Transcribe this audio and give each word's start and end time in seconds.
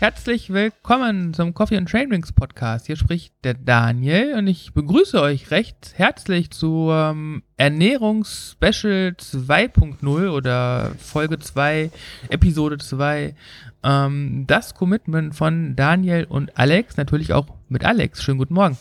Herzlich 0.00 0.50
willkommen 0.50 1.34
zum 1.34 1.52
Coffee 1.52 1.76
and 1.76 1.86
Train 1.86 2.08
Drinks 2.08 2.32
Podcast. 2.32 2.86
Hier 2.86 2.96
spricht 2.96 3.34
der 3.44 3.52
Daniel 3.52 4.34
und 4.34 4.46
ich 4.46 4.72
begrüße 4.72 5.20
euch 5.20 5.50
recht 5.50 5.92
herzlich 5.94 6.50
zu 6.50 6.88
ähm, 6.90 7.42
Ernährungsspecial 7.58 9.14
2.0 9.18 10.30
oder 10.30 10.92
Folge 10.98 11.38
2, 11.38 11.90
Episode 12.30 12.78
2. 12.78 13.34
Ähm, 13.82 14.44
das 14.46 14.74
Commitment 14.74 15.34
von 15.34 15.76
Daniel 15.76 16.24
und 16.24 16.56
Alex, 16.56 16.96
natürlich 16.96 17.34
auch 17.34 17.48
mit 17.68 17.84
Alex. 17.84 18.22
Schönen 18.22 18.38
guten 18.38 18.54
Morgen. 18.54 18.78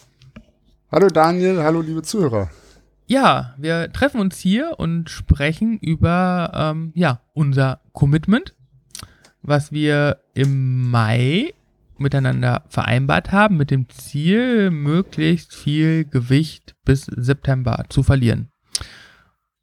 Hallo 0.90 1.08
Daniel, 1.08 1.62
hallo 1.62 1.82
liebe 1.82 2.02
Zuhörer. 2.02 2.50
Ja, 3.08 3.56
wir 3.58 3.92
treffen 3.92 4.22
uns 4.22 4.38
hier 4.38 4.76
und 4.78 5.10
sprechen 5.10 5.80
über 5.80 6.52
ähm, 6.56 6.94
ja, 6.96 7.20
unser 7.34 7.82
Commitment 7.92 8.54
was 9.42 9.72
wir 9.72 10.20
im 10.34 10.90
Mai 10.90 11.54
miteinander 11.98 12.64
vereinbart 12.70 13.32
haben, 13.32 13.58
mit 13.58 13.72
dem 13.72 13.90
Ziel, 13.90 14.72
möglichst 14.72 15.56
viel 15.56 16.06
Gewicht 16.06 16.76
bis 16.86 17.06
September 17.06 17.86
zu 17.90 18.04
verlieren. 18.04 18.52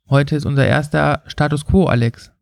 Heute 0.09 0.37
ist 0.37 0.47
unser 0.47 0.67
erster 0.67 1.23
Status 1.27 1.65
quo, 1.65 1.87
Alex. 1.87 2.33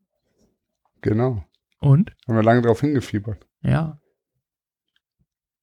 Genau. 1.00 1.44
Und? 1.80 2.12
Haben 2.26 2.36
wir 2.36 2.42
lange 2.42 2.62
darauf 2.62 2.80
hingefiebert. 2.80 3.46
Ja. 3.62 4.00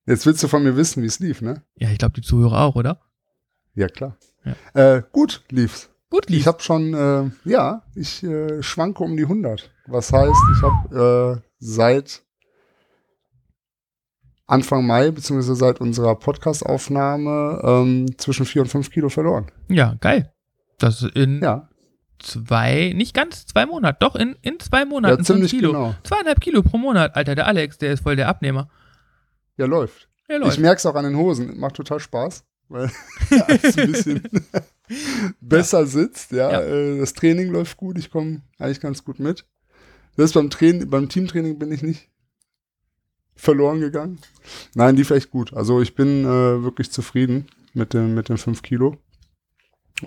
Jetzt 0.06 0.26
willst 0.26 0.42
du 0.42 0.48
von 0.48 0.64
mir 0.64 0.76
wissen, 0.76 1.04
wie 1.04 1.08
es 1.08 1.20
lief, 1.20 1.42
ne? 1.42 1.64
Ja, 1.76 1.90
ich 1.90 2.00
glaube, 2.00 2.14
die 2.14 2.22
Zuhörer 2.22 2.62
auch, 2.62 2.76
oder? 2.76 3.02
Ja, 3.76 3.88
klar. 3.88 4.18
Ja. 4.44 4.96
Äh, 4.96 5.04
gut 5.12 5.44
lief's. 5.50 5.91
Gut 6.12 6.30
lief's. 6.30 6.42
Ich 6.42 6.48
habe 6.48 6.62
schon, 6.62 6.94
äh, 6.94 7.50
ja, 7.50 7.84
ich 7.96 8.22
äh, 8.22 8.62
schwanke 8.62 9.04
um 9.04 9.16
die 9.16 9.24
100. 9.24 9.72
Was 9.88 10.12
heißt, 10.12 10.42
ich 10.56 10.62
habe 10.62 11.42
äh, 11.42 11.50
seit 11.60 12.22
Anfang 14.46 14.86
Mai, 14.86 15.12
beziehungsweise 15.12 15.56
seit 15.56 15.80
unserer 15.80 16.16
Podcast-Aufnahme, 16.16 17.62
ähm, 17.64 18.18
zwischen 18.18 18.46
vier 18.46 18.64
und 18.64 18.68
fünf 18.68 18.92
Kilo 18.92 19.08
verloren. 19.08 19.50
Ja, 19.70 19.96
geil. 20.02 20.34
Das 20.80 21.02
in 21.02 21.42
ja. 21.42 21.70
zwei, 22.20 22.92
nicht 22.94 23.14
ganz 23.14 23.46
zwei 23.46 23.66
Monate, 23.66 23.98
doch 24.02 24.16
in, 24.16 24.36
in 24.42 24.60
zwei 24.60 24.84
Monaten 24.84 25.20
ja, 25.20 25.24
ziemlich 25.24 25.52
Kilo. 25.52 25.72
Genau. 25.72 25.96
Zweieinhalb 26.04 26.42
Kilo 26.42 26.62
pro 26.62 26.78
Monat. 26.78 27.16
Alter, 27.16 27.36
der 27.36 27.48
Alex, 27.48 27.78
der 27.78 27.94
ist 27.94 28.04
voll 28.04 28.18
der 28.18 28.28
Abnehmer. 28.28 28.70
Ja, 29.56 29.66
läuft. 29.66 30.10
Ja, 30.28 30.36
läuft. 30.36 30.56
Ich 30.56 30.60
merke 30.60 30.80
es 30.80 30.86
auch 30.86 30.96
an 30.96 31.06
den 31.06 31.16
Hosen. 31.16 31.58
Macht 31.58 31.76
total 31.76 32.02
Spaß, 32.02 32.44
weil 32.72 32.92
es 33.64 33.78
ein 33.78 33.92
bisschen 33.92 34.24
besser 35.42 35.82
ja. 35.82 35.86
sitzt. 35.86 36.32
Ja, 36.32 36.52
ja. 36.52 36.62
Äh, 36.62 37.00
das 37.00 37.14
Training 37.14 37.52
läuft 37.52 37.78
gut. 37.78 37.98
Ich 37.98 38.12
komme 38.12 38.42
eigentlich 38.58 38.80
ganz 38.80 39.04
gut 39.04 39.20
mit. 39.20 39.46
Das 40.18 40.34
beim 40.34 40.50
Training, 40.50 40.90
beim 40.90 41.10
Teamtraining 41.10 41.58
bin 41.58 41.72
ich 41.72 41.84
nicht 41.84 42.10
verloren 43.36 43.80
gegangen. 43.80 44.20
Nein, 44.76 44.96
lief 44.96 45.10
echt 45.12 45.32
gut. 45.32 45.54
Also 45.54 45.82
ich 45.82 45.96
bin 45.96 46.26
äh, 46.26 46.64
wirklich 46.64 46.92
zufrieden 46.92 47.48
mit 47.74 47.94
dem, 47.94 48.14
mit 48.14 48.30
den 48.30 48.38
5 48.38 48.62
Kilo. 48.62 48.98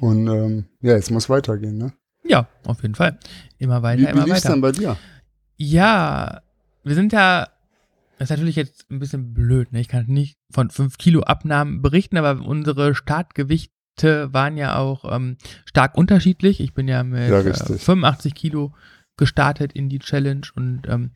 Und 0.01 0.27
ähm, 0.29 0.65
ja, 0.81 0.93
jetzt 0.93 1.11
muss 1.11 1.29
weitergehen, 1.29 1.79
ne? 1.79 1.93
Ja, 2.25 2.49
auf 2.65 2.83
jeden 2.83 2.95
Fall. 2.95 3.19
Immer 3.59 3.83
weiter, 3.83 4.03
wie, 4.03 4.07
immer 4.07 4.25
wie 4.25 4.31
lief's 4.31 4.45
weiter. 4.45 4.55
denn 4.55 4.61
bei 4.61 4.73
dir? 4.73 4.97
Ja, 5.57 6.43
wir 6.83 6.95
sind 6.95 7.13
ja, 7.13 7.49
das 8.19 8.31
ist 8.31 8.37
natürlich 8.37 8.57
jetzt 8.57 8.91
ein 8.91 8.99
bisschen 8.99 9.35
blöd, 9.35 9.73
ne? 9.73 9.81
Ich 9.81 9.89
kann 9.89 10.07
nicht 10.07 10.39
von 10.51 10.71
5 10.71 10.99
Kilo 10.99 11.23
Abnahmen 11.23 11.83
berichten, 11.83 12.17
aber 12.17 12.45
unsere 12.45 12.95
Startgewichte 12.95 14.33
waren 14.33 14.57
ja 14.57 14.77
auch 14.77 15.11
ähm, 15.11 15.37
stark 15.65 15.97
unterschiedlich. 15.97 16.61
Ich 16.61 16.75
bin 16.75 16.89
ja 16.89 17.03
mit 17.03 17.29
Ja, 17.29 17.41
äh, 17.41 17.49
richtig. 17.49 17.83
85 17.83 18.35
Kilo 18.35 18.73
gestartet 19.17 19.73
in 19.73 19.89
die 19.89 20.01
Challenge 20.01 20.47
und 20.55 20.83
ähm, 20.89 21.13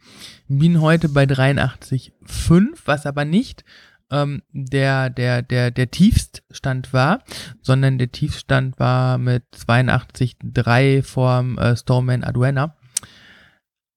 bin 0.49 0.81
heute 0.81 1.09
bei 1.09 1.25
83,5, 1.25 2.69
was 2.84 3.06
aber 3.06 3.25
nicht 3.25 3.65
ähm, 4.11 4.43
der, 4.53 5.11
der, 5.11 5.43
der, 5.43 5.71
der 5.71 5.91
Tiefststand 5.91 6.93
war, 6.93 7.22
sondern 7.61 7.99
der 7.99 8.11
Tiefststand 8.11 8.78
war 8.78 9.19
mit 9.19 9.45
82,3 9.55 11.03
vorm 11.03 11.59
äh, 11.59 11.77
Storman 11.77 12.25
Aduena. 12.25 12.77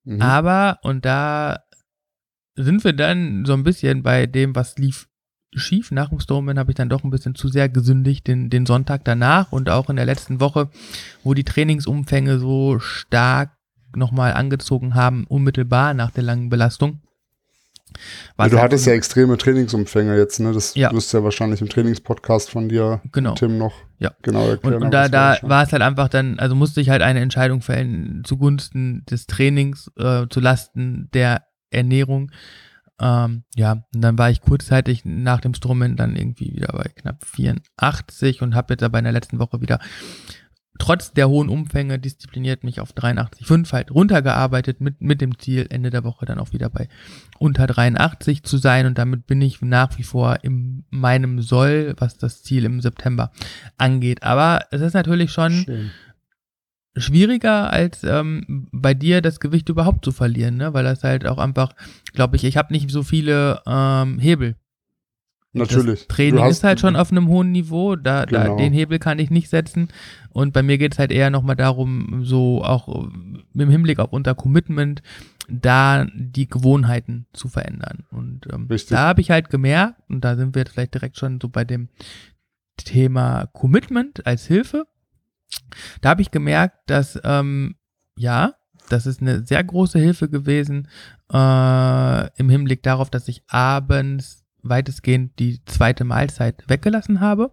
Mhm. 0.03 0.21
Aber, 0.21 0.79
und 0.81 1.05
da 1.05 1.63
sind 2.55 2.83
wir 2.83 2.93
dann 2.93 3.45
so 3.45 3.53
ein 3.53 3.63
bisschen 3.63 4.03
bei 4.03 4.25
dem, 4.25 4.55
was 4.55 4.77
lief 4.77 5.07
schief. 5.53 5.91
Nach 5.91 6.09
dem 6.09 6.19
Storman 6.19 6.57
habe 6.57 6.71
ich 6.71 6.75
dann 6.75 6.89
doch 6.89 7.03
ein 7.03 7.09
bisschen 7.09 7.35
zu 7.35 7.47
sehr 7.49 7.69
gesündigt 7.69 8.27
den, 8.27 8.49
den 8.49 8.65
Sonntag 8.65 9.03
danach 9.05 9.51
und 9.51 9.69
auch 9.69 9.89
in 9.89 9.97
der 9.97 10.05
letzten 10.05 10.39
Woche, 10.39 10.69
wo 11.23 11.33
die 11.33 11.43
Trainingsumfänge 11.43 12.39
so 12.39 12.79
stark 12.79 13.51
nochmal 13.95 14.33
angezogen 14.33 14.95
haben, 14.95 15.25
unmittelbar 15.27 15.93
nach 15.93 16.11
der 16.11 16.23
langen 16.23 16.49
Belastung. 16.49 17.01
Ja, 18.39 18.47
du 18.47 18.59
hattest 18.59 18.85
ja 18.87 18.93
extreme 18.93 19.37
Trainingsumfänge 19.37 20.15
jetzt, 20.17 20.39
ne? 20.39 20.53
Das 20.53 20.75
Ja. 20.75 20.93
wirst 20.93 21.11
du 21.11 21.17
ja 21.17 21.23
wahrscheinlich 21.25 21.59
im 21.59 21.67
Trainingspodcast 21.67 22.49
von 22.49 22.69
dir, 22.69 23.01
Genau. 23.11 23.33
Tim, 23.33 23.57
noch 23.57 23.73
Ja. 23.99 24.11
genau 24.21 24.43
Und, 24.43 24.49
erklären. 24.49 24.75
und 24.83 24.95
aber 24.95 25.09
da, 25.09 25.35
da 25.35 25.49
war 25.49 25.63
es 25.63 25.73
halt 25.73 25.81
einfach 25.81 26.07
dann, 26.07 26.39
also 26.39 26.55
musste 26.55 26.79
ich 26.79 26.89
halt 26.89 27.01
eine 27.01 27.19
Entscheidung 27.19 27.61
fällen 27.61 28.23
zugunsten 28.23 29.03
des 29.09 29.27
Trainings, 29.27 29.91
äh, 29.97 30.25
zu 30.29 30.39
Lasten 30.39 31.09
der 31.13 31.43
Ernährung. 31.71 32.31
Ähm, 32.99 33.43
ja, 33.55 33.83
und 33.93 34.01
dann 34.01 34.17
war 34.17 34.29
ich 34.29 34.41
kurzzeitig 34.41 35.01
nach 35.05 35.41
dem 35.41 35.55
Strummen 35.55 35.95
dann 35.95 36.15
irgendwie 36.15 36.53
wieder 36.53 36.71
bei 36.73 36.89
knapp 36.95 37.25
84 37.25 38.41
und 38.43 38.53
habe 38.53 38.73
jetzt 38.73 38.83
aber 38.83 38.99
in 38.99 39.05
der 39.05 39.13
letzten 39.13 39.39
Woche 39.39 39.59
wieder 39.59 39.79
trotz 40.81 41.13
der 41.13 41.29
hohen 41.29 41.49
Umfänge 41.49 41.99
diszipliniert 41.99 42.63
mich 42.63 42.79
auf 42.79 42.93
83,5 42.93 43.71
halt 43.71 43.91
runtergearbeitet 43.91 44.81
mit, 44.81 44.99
mit 44.99 45.21
dem 45.21 45.37
Ziel, 45.37 45.67
Ende 45.69 45.91
der 45.91 46.03
Woche 46.03 46.25
dann 46.25 46.39
auch 46.39 46.53
wieder 46.53 46.69
bei 46.69 46.87
unter 47.37 47.67
83 47.67 48.43
zu 48.43 48.57
sein 48.57 48.87
und 48.87 48.97
damit 48.97 49.27
bin 49.27 49.41
ich 49.41 49.61
nach 49.61 49.97
wie 49.99 50.03
vor 50.03 50.39
in 50.43 50.85
meinem 50.89 51.41
Soll, 51.41 51.93
was 51.97 52.17
das 52.17 52.41
Ziel 52.41 52.65
im 52.65 52.81
September 52.81 53.31
angeht. 53.77 54.23
Aber 54.23 54.65
es 54.71 54.81
ist 54.81 54.93
natürlich 54.93 55.31
schon 55.31 55.51
Schön. 55.51 55.91
Schwieriger 56.95 57.71
als 57.71 58.03
ähm, 58.03 58.67
bei 58.71 58.93
dir 58.93 59.21
das 59.21 59.39
Gewicht 59.39 59.69
überhaupt 59.69 60.03
zu 60.03 60.11
verlieren, 60.11 60.57
ne? 60.57 60.73
weil 60.73 60.83
das 60.83 61.03
halt 61.03 61.25
auch 61.25 61.37
einfach, 61.37 61.73
glaube 62.13 62.35
ich, 62.35 62.43
ich 62.43 62.57
habe 62.57 62.73
nicht 62.73 62.89
so 62.91 63.03
viele 63.03 63.61
ähm, 63.65 64.19
Hebel. 64.19 64.55
Natürlich. 65.53 66.07
Das 66.07 66.15
Training 66.15 66.43
hast- 66.43 66.57
ist 66.59 66.63
halt 66.63 66.79
schon 66.79 66.95
auf 66.95 67.11
einem 67.11 67.27
hohen 67.27 67.51
Niveau, 67.51 67.95
da, 67.97 68.25
da 68.25 68.43
Genau. 68.43 68.57
den 68.57 68.71
Hebel 68.73 68.99
kann 68.99 69.19
ich 69.19 69.29
nicht 69.29 69.49
setzen. 69.49 69.89
Und 70.29 70.53
bei 70.53 70.63
mir 70.63 70.77
geht 70.77 70.93
es 70.93 70.99
halt 70.99 71.11
eher 71.11 71.29
nochmal 71.29 71.57
darum, 71.57 72.23
so 72.23 72.63
auch 72.63 72.87
im 73.53 73.69
Hinblick 73.69 73.99
auf 73.99 74.13
unser 74.13 74.33
Commitment, 74.33 75.01
da 75.49 76.05
die 76.13 76.47
Gewohnheiten 76.47 77.25
zu 77.33 77.49
verändern. 77.49 78.05
Und 78.11 78.47
ähm, 78.53 78.69
da 78.89 78.99
habe 79.09 79.19
ich 79.19 79.29
halt 79.29 79.49
gemerkt, 79.49 79.95
und 80.07 80.23
da 80.23 80.37
sind 80.37 80.55
wir 80.55 80.61
jetzt 80.61 80.71
vielleicht 80.71 80.93
direkt 80.93 81.17
schon 81.17 81.39
so 81.41 81.49
bei 81.49 81.65
dem 81.65 81.89
Thema 82.77 83.47
Commitment 83.53 84.25
als 84.25 84.45
Hilfe. 84.47 84.85
Da 86.01 86.09
habe 86.09 86.21
ich 86.21 86.31
gemerkt, 86.31 86.77
dass 86.89 87.19
ähm, 87.23 87.75
ja, 88.17 88.55
das 88.89 89.05
ist 89.05 89.21
eine 89.21 89.45
sehr 89.45 89.63
große 89.63 89.99
Hilfe 89.99 90.29
gewesen 90.29 90.87
äh, 91.31 92.37
im 92.37 92.49
Hinblick 92.49 92.83
darauf, 92.83 93.09
dass 93.09 93.27
ich 93.27 93.43
abends 93.47 94.43
weitestgehend 94.63 95.39
die 95.39 95.63
zweite 95.65 96.03
Mahlzeit 96.03 96.63
weggelassen 96.67 97.19
habe. 97.19 97.51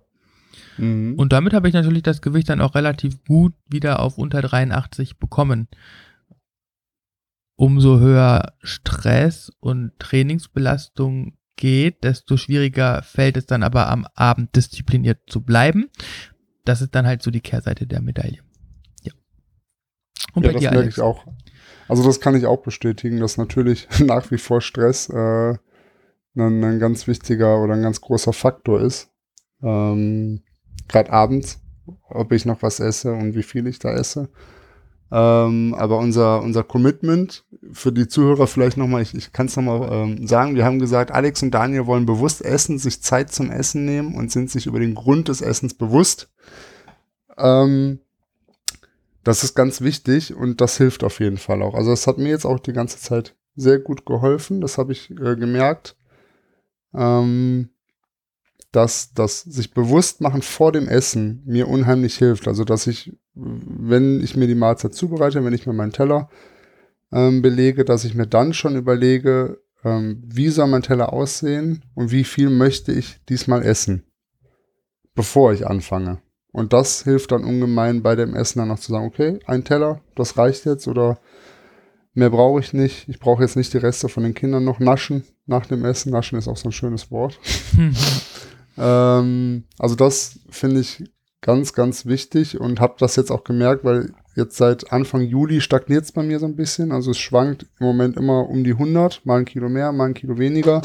Mhm. 0.76 1.14
Und 1.16 1.32
damit 1.32 1.52
habe 1.52 1.68
ich 1.68 1.74
natürlich 1.74 2.02
das 2.02 2.22
Gewicht 2.22 2.48
dann 2.48 2.60
auch 2.60 2.74
relativ 2.74 3.24
gut 3.24 3.54
wieder 3.66 4.00
auf 4.00 4.18
unter 4.18 4.42
83 4.42 5.18
bekommen. 5.18 5.68
Umso 7.56 7.98
höher 7.98 8.52
Stress 8.62 9.50
und 9.60 9.92
Trainingsbelastung 9.98 11.36
geht, 11.56 12.04
desto 12.04 12.36
schwieriger 12.36 13.02
fällt 13.02 13.36
es 13.36 13.46
dann 13.46 13.62
aber 13.62 13.88
am 13.88 14.06
Abend 14.14 14.54
diszipliniert 14.54 15.18
zu 15.26 15.40
bleiben. 15.40 15.90
Das 16.68 16.82
ist 16.82 16.94
dann 16.94 17.06
halt 17.06 17.22
so 17.22 17.30
die 17.30 17.40
Kehrseite 17.40 17.86
der 17.86 18.02
Medaille. 18.02 18.40
Ja. 19.02 19.12
Und 20.34 20.44
ja, 20.44 20.48
bei 20.50 20.52
das 20.52 20.60
dir, 20.60 20.70
merke 20.70 20.88
ich 20.90 21.00
auch. 21.00 21.24
Also 21.88 22.04
das 22.04 22.20
kann 22.20 22.36
ich 22.36 22.44
auch 22.44 22.58
bestätigen, 22.58 23.20
dass 23.20 23.38
natürlich 23.38 23.88
nach 24.00 24.30
wie 24.30 24.36
vor 24.36 24.60
Stress 24.60 25.08
äh, 25.08 25.54
ein, 26.36 26.62
ein 26.62 26.78
ganz 26.78 27.06
wichtiger 27.06 27.62
oder 27.62 27.72
ein 27.72 27.80
ganz 27.80 28.02
großer 28.02 28.34
Faktor 28.34 28.82
ist. 28.82 29.08
Ähm, 29.62 30.42
Gerade 30.88 31.10
abends, 31.10 31.58
ob 32.10 32.32
ich 32.32 32.44
noch 32.44 32.60
was 32.60 32.80
esse 32.80 33.14
und 33.14 33.34
wie 33.34 33.42
viel 33.42 33.66
ich 33.66 33.78
da 33.78 33.94
esse. 33.94 34.28
Ähm, 35.10 35.74
aber 35.74 35.96
unser, 35.96 36.42
unser 36.42 36.64
Commitment 36.64 37.46
für 37.72 37.92
die 37.92 38.08
Zuhörer 38.08 38.46
vielleicht 38.46 38.76
nochmal, 38.76 39.00
ich, 39.00 39.14
ich 39.14 39.32
kann 39.32 39.46
es 39.46 39.56
nochmal 39.56 39.88
ähm, 39.90 40.26
sagen, 40.26 40.54
wir 40.54 40.66
haben 40.66 40.80
gesagt, 40.80 41.12
Alex 41.12 41.42
und 41.42 41.52
Daniel 41.52 41.86
wollen 41.86 42.04
bewusst 42.04 42.44
essen, 42.44 42.78
sich 42.78 43.02
Zeit 43.02 43.32
zum 43.32 43.50
Essen 43.50 43.86
nehmen 43.86 44.14
und 44.14 44.30
sind 44.30 44.50
sich 44.50 44.66
über 44.66 44.80
den 44.80 44.94
Grund 44.94 45.28
des 45.28 45.40
Essens 45.40 45.72
bewusst. 45.72 46.28
Ähm, 47.38 48.00
das 49.24 49.44
ist 49.44 49.54
ganz 49.54 49.80
wichtig 49.80 50.34
und 50.34 50.60
das 50.60 50.76
hilft 50.76 51.04
auf 51.04 51.20
jeden 51.20 51.38
Fall 51.38 51.62
auch. 51.62 51.74
Also 51.74 51.90
das 51.90 52.06
hat 52.06 52.18
mir 52.18 52.30
jetzt 52.30 52.44
auch 52.44 52.58
die 52.58 52.72
ganze 52.72 52.98
Zeit 52.98 53.34
sehr 53.56 53.78
gut 53.78 54.06
geholfen, 54.06 54.60
das 54.60 54.78
habe 54.78 54.92
ich 54.92 55.10
äh, 55.10 55.36
gemerkt. 55.36 55.96
Ähm, 56.94 57.70
dass 58.72 59.14
das 59.14 59.40
sich 59.42 59.72
bewusst 59.72 60.20
machen 60.20 60.42
vor 60.42 60.72
dem 60.72 60.88
Essen 60.88 61.42
mir 61.46 61.68
unheimlich 61.68 62.16
hilft. 62.16 62.46
Also 62.46 62.64
dass 62.64 62.86
ich, 62.86 63.16
wenn 63.34 64.22
ich 64.22 64.36
mir 64.36 64.46
die 64.46 64.54
Mahlzeit 64.54 64.94
zubereite, 64.94 65.44
wenn 65.44 65.54
ich 65.54 65.66
mir 65.66 65.72
meinen 65.72 65.92
Teller 65.92 66.28
ähm, 67.10 67.40
belege, 67.40 67.84
dass 67.84 68.04
ich 68.04 68.14
mir 68.14 68.26
dann 68.26 68.52
schon 68.52 68.76
überlege, 68.76 69.62
ähm, 69.84 70.22
wie 70.26 70.48
soll 70.48 70.66
mein 70.66 70.82
Teller 70.82 71.12
aussehen 71.12 71.84
und 71.94 72.10
wie 72.10 72.24
viel 72.24 72.50
möchte 72.50 72.92
ich 72.92 73.24
diesmal 73.26 73.62
essen, 73.62 74.04
bevor 75.14 75.52
ich 75.52 75.66
anfange. 75.66 76.20
Und 76.58 76.72
das 76.72 77.04
hilft 77.04 77.30
dann 77.30 77.44
ungemein 77.44 78.02
bei 78.02 78.16
dem 78.16 78.34
Essen 78.34 78.58
dann 78.58 78.66
noch 78.66 78.80
zu 78.80 78.90
sagen, 78.90 79.06
okay, 79.06 79.38
ein 79.46 79.62
Teller, 79.62 80.00
das 80.16 80.36
reicht 80.36 80.64
jetzt 80.64 80.88
oder 80.88 81.20
mehr 82.14 82.30
brauche 82.30 82.58
ich 82.58 82.72
nicht. 82.72 83.08
Ich 83.08 83.20
brauche 83.20 83.44
jetzt 83.44 83.54
nicht 83.54 83.72
die 83.72 83.78
Reste 83.78 84.08
von 84.08 84.24
den 84.24 84.34
Kindern 84.34 84.64
noch 84.64 84.80
naschen 84.80 85.22
nach 85.46 85.66
dem 85.66 85.84
Essen. 85.84 86.10
Naschen 86.10 86.36
ist 86.36 86.48
auch 86.48 86.56
so 86.56 86.70
ein 86.70 86.72
schönes 86.72 87.12
Wort. 87.12 87.38
ähm, 88.76 89.64
also 89.78 89.94
das 89.94 90.40
finde 90.50 90.80
ich 90.80 91.04
ganz, 91.42 91.74
ganz 91.74 92.06
wichtig 92.06 92.58
und 92.60 92.80
habe 92.80 92.96
das 92.98 93.14
jetzt 93.14 93.30
auch 93.30 93.44
gemerkt, 93.44 93.84
weil 93.84 94.12
jetzt 94.34 94.56
seit 94.56 94.92
Anfang 94.92 95.22
Juli 95.22 95.60
stagniert 95.60 96.06
es 96.06 96.12
bei 96.12 96.24
mir 96.24 96.40
so 96.40 96.46
ein 96.46 96.56
bisschen. 96.56 96.90
Also 96.90 97.12
es 97.12 97.18
schwankt 97.18 97.66
im 97.78 97.86
Moment 97.86 98.16
immer 98.16 98.48
um 98.48 98.64
die 98.64 98.72
100, 98.72 99.24
mal 99.24 99.38
ein 99.38 99.44
Kilo 99.44 99.68
mehr, 99.68 99.92
mal 99.92 100.06
ein 100.06 100.14
Kilo 100.14 100.38
weniger. 100.38 100.82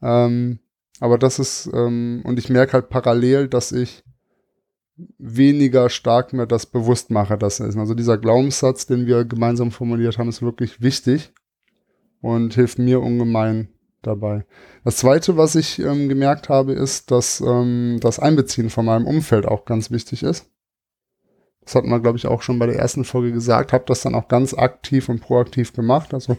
Ähm, 0.00 0.60
aber 1.00 1.18
das 1.18 1.40
ist, 1.40 1.68
ähm, 1.74 2.22
und 2.24 2.38
ich 2.38 2.48
merke 2.48 2.74
halt 2.74 2.90
parallel, 2.90 3.48
dass 3.48 3.72
ich 3.72 4.04
weniger 5.18 5.90
stark 5.90 6.32
mir 6.32 6.46
das 6.46 6.66
bewusst 6.66 7.10
mache, 7.10 7.36
das 7.36 7.60
Essen. 7.60 7.80
Also 7.80 7.94
dieser 7.94 8.18
Glaubenssatz, 8.18 8.86
den 8.86 9.06
wir 9.06 9.24
gemeinsam 9.24 9.70
formuliert 9.70 10.18
haben, 10.18 10.28
ist 10.28 10.42
wirklich 10.42 10.80
wichtig 10.80 11.32
und 12.20 12.54
hilft 12.54 12.78
mir 12.78 13.00
ungemein 13.00 13.68
dabei. 14.02 14.44
Das 14.84 14.98
zweite, 14.98 15.36
was 15.36 15.54
ich 15.56 15.78
ähm, 15.78 16.08
gemerkt 16.08 16.48
habe, 16.48 16.72
ist, 16.72 17.10
dass 17.10 17.40
ähm, 17.40 17.98
das 18.00 18.18
Einbeziehen 18.18 18.70
von 18.70 18.84
meinem 18.84 19.06
Umfeld 19.06 19.46
auch 19.46 19.64
ganz 19.64 19.90
wichtig 19.90 20.22
ist. 20.22 20.46
Das 21.64 21.74
hat 21.74 21.84
man, 21.84 22.02
glaube 22.02 22.18
ich, 22.18 22.26
auch 22.26 22.42
schon 22.42 22.58
bei 22.58 22.66
der 22.66 22.76
ersten 22.76 23.04
Folge 23.04 23.32
gesagt, 23.32 23.72
habe 23.72 23.84
das 23.86 24.02
dann 24.02 24.14
auch 24.14 24.28
ganz 24.28 24.54
aktiv 24.54 25.08
und 25.08 25.20
proaktiv 25.20 25.72
gemacht. 25.72 26.12
Also 26.12 26.36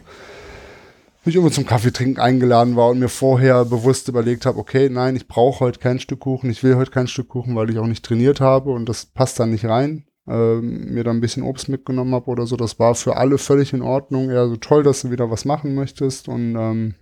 ich 1.30 1.36
irgendwo 1.36 1.54
zum 1.54 1.66
Kaffee 1.66 1.92
trinken 1.92 2.20
eingeladen 2.20 2.76
war 2.76 2.90
und 2.90 2.98
mir 2.98 3.08
vorher 3.08 3.64
bewusst 3.64 4.08
überlegt 4.08 4.46
habe, 4.46 4.58
okay, 4.58 4.88
nein, 4.88 5.16
ich 5.16 5.28
brauche 5.28 5.60
heute 5.60 5.78
kein 5.78 5.98
Stück 5.98 6.20
Kuchen, 6.20 6.50
ich 6.50 6.62
will 6.62 6.76
heute 6.76 6.90
kein 6.90 7.08
Stück 7.08 7.28
Kuchen, 7.28 7.54
weil 7.56 7.70
ich 7.70 7.78
auch 7.78 7.86
nicht 7.86 8.04
trainiert 8.04 8.40
habe 8.40 8.70
und 8.70 8.88
das 8.88 9.06
passt 9.06 9.40
dann 9.40 9.50
nicht 9.50 9.64
rein. 9.64 10.04
Ähm, 10.28 10.92
mir 10.92 11.04
dann 11.04 11.18
ein 11.18 11.20
bisschen 11.20 11.44
Obst 11.44 11.68
mitgenommen 11.68 12.14
habe 12.14 12.30
oder 12.30 12.46
so. 12.46 12.56
Das 12.56 12.78
war 12.80 12.94
für 12.96 13.16
alle 13.16 13.38
völlig 13.38 13.72
in 13.72 13.82
Ordnung. 13.82 14.30
Ja, 14.30 14.48
so 14.48 14.56
toll, 14.56 14.82
dass 14.82 15.02
du 15.02 15.10
wieder 15.10 15.30
was 15.30 15.44
machen 15.44 15.74
möchtest. 15.74 16.28
Und 16.28 16.56
ähm, 16.56 16.94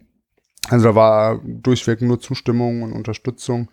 also 0.69 0.89
da 0.89 0.95
war 0.95 1.41
durchweg 1.43 2.03
nur 2.03 2.21
Zustimmung 2.21 2.83
und 2.83 2.93
Unterstützung. 2.93 3.71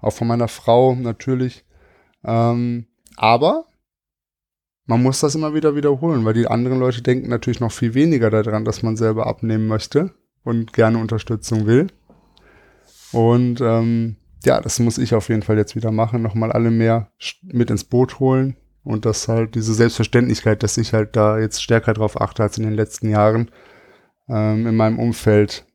Auch 0.00 0.12
von 0.12 0.28
meiner 0.28 0.48
Frau 0.48 0.94
natürlich. 0.94 1.64
Ähm, 2.24 2.86
aber 3.16 3.64
man 4.88 5.02
muss 5.02 5.20
das 5.20 5.34
immer 5.34 5.54
wieder 5.54 5.76
wiederholen, 5.76 6.24
weil 6.24 6.32
die 6.32 6.48
anderen 6.48 6.80
Leute 6.80 7.02
denken 7.02 7.28
natürlich 7.28 7.60
noch 7.60 7.70
viel 7.70 7.92
weniger 7.92 8.30
daran, 8.30 8.64
dass 8.64 8.82
man 8.82 8.96
selber 8.96 9.26
abnehmen 9.26 9.66
möchte 9.66 10.14
und 10.44 10.72
gerne 10.72 10.96
Unterstützung 10.96 11.66
will. 11.66 11.88
Und 13.12 13.60
ähm, 13.60 14.16
ja, 14.44 14.62
das 14.62 14.78
muss 14.78 14.96
ich 14.96 15.14
auf 15.14 15.28
jeden 15.28 15.42
Fall 15.42 15.58
jetzt 15.58 15.76
wieder 15.76 15.90
machen, 15.90 16.22
nochmal 16.22 16.52
alle 16.52 16.70
mehr 16.70 17.10
mit 17.42 17.70
ins 17.70 17.84
Boot 17.84 18.18
holen 18.18 18.56
und 18.82 19.04
das 19.04 19.28
halt 19.28 19.54
diese 19.54 19.74
Selbstverständlichkeit, 19.74 20.62
dass 20.62 20.78
ich 20.78 20.94
halt 20.94 21.16
da 21.16 21.38
jetzt 21.38 21.62
stärker 21.62 21.92
drauf 21.92 22.18
achte 22.18 22.42
als 22.42 22.56
in 22.56 22.64
den 22.64 22.74
letzten 22.74 23.10
Jahren, 23.10 23.50
ähm, 24.26 24.66
in 24.66 24.74
meinem 24.74 24.98
Umfeld 24.98 25.66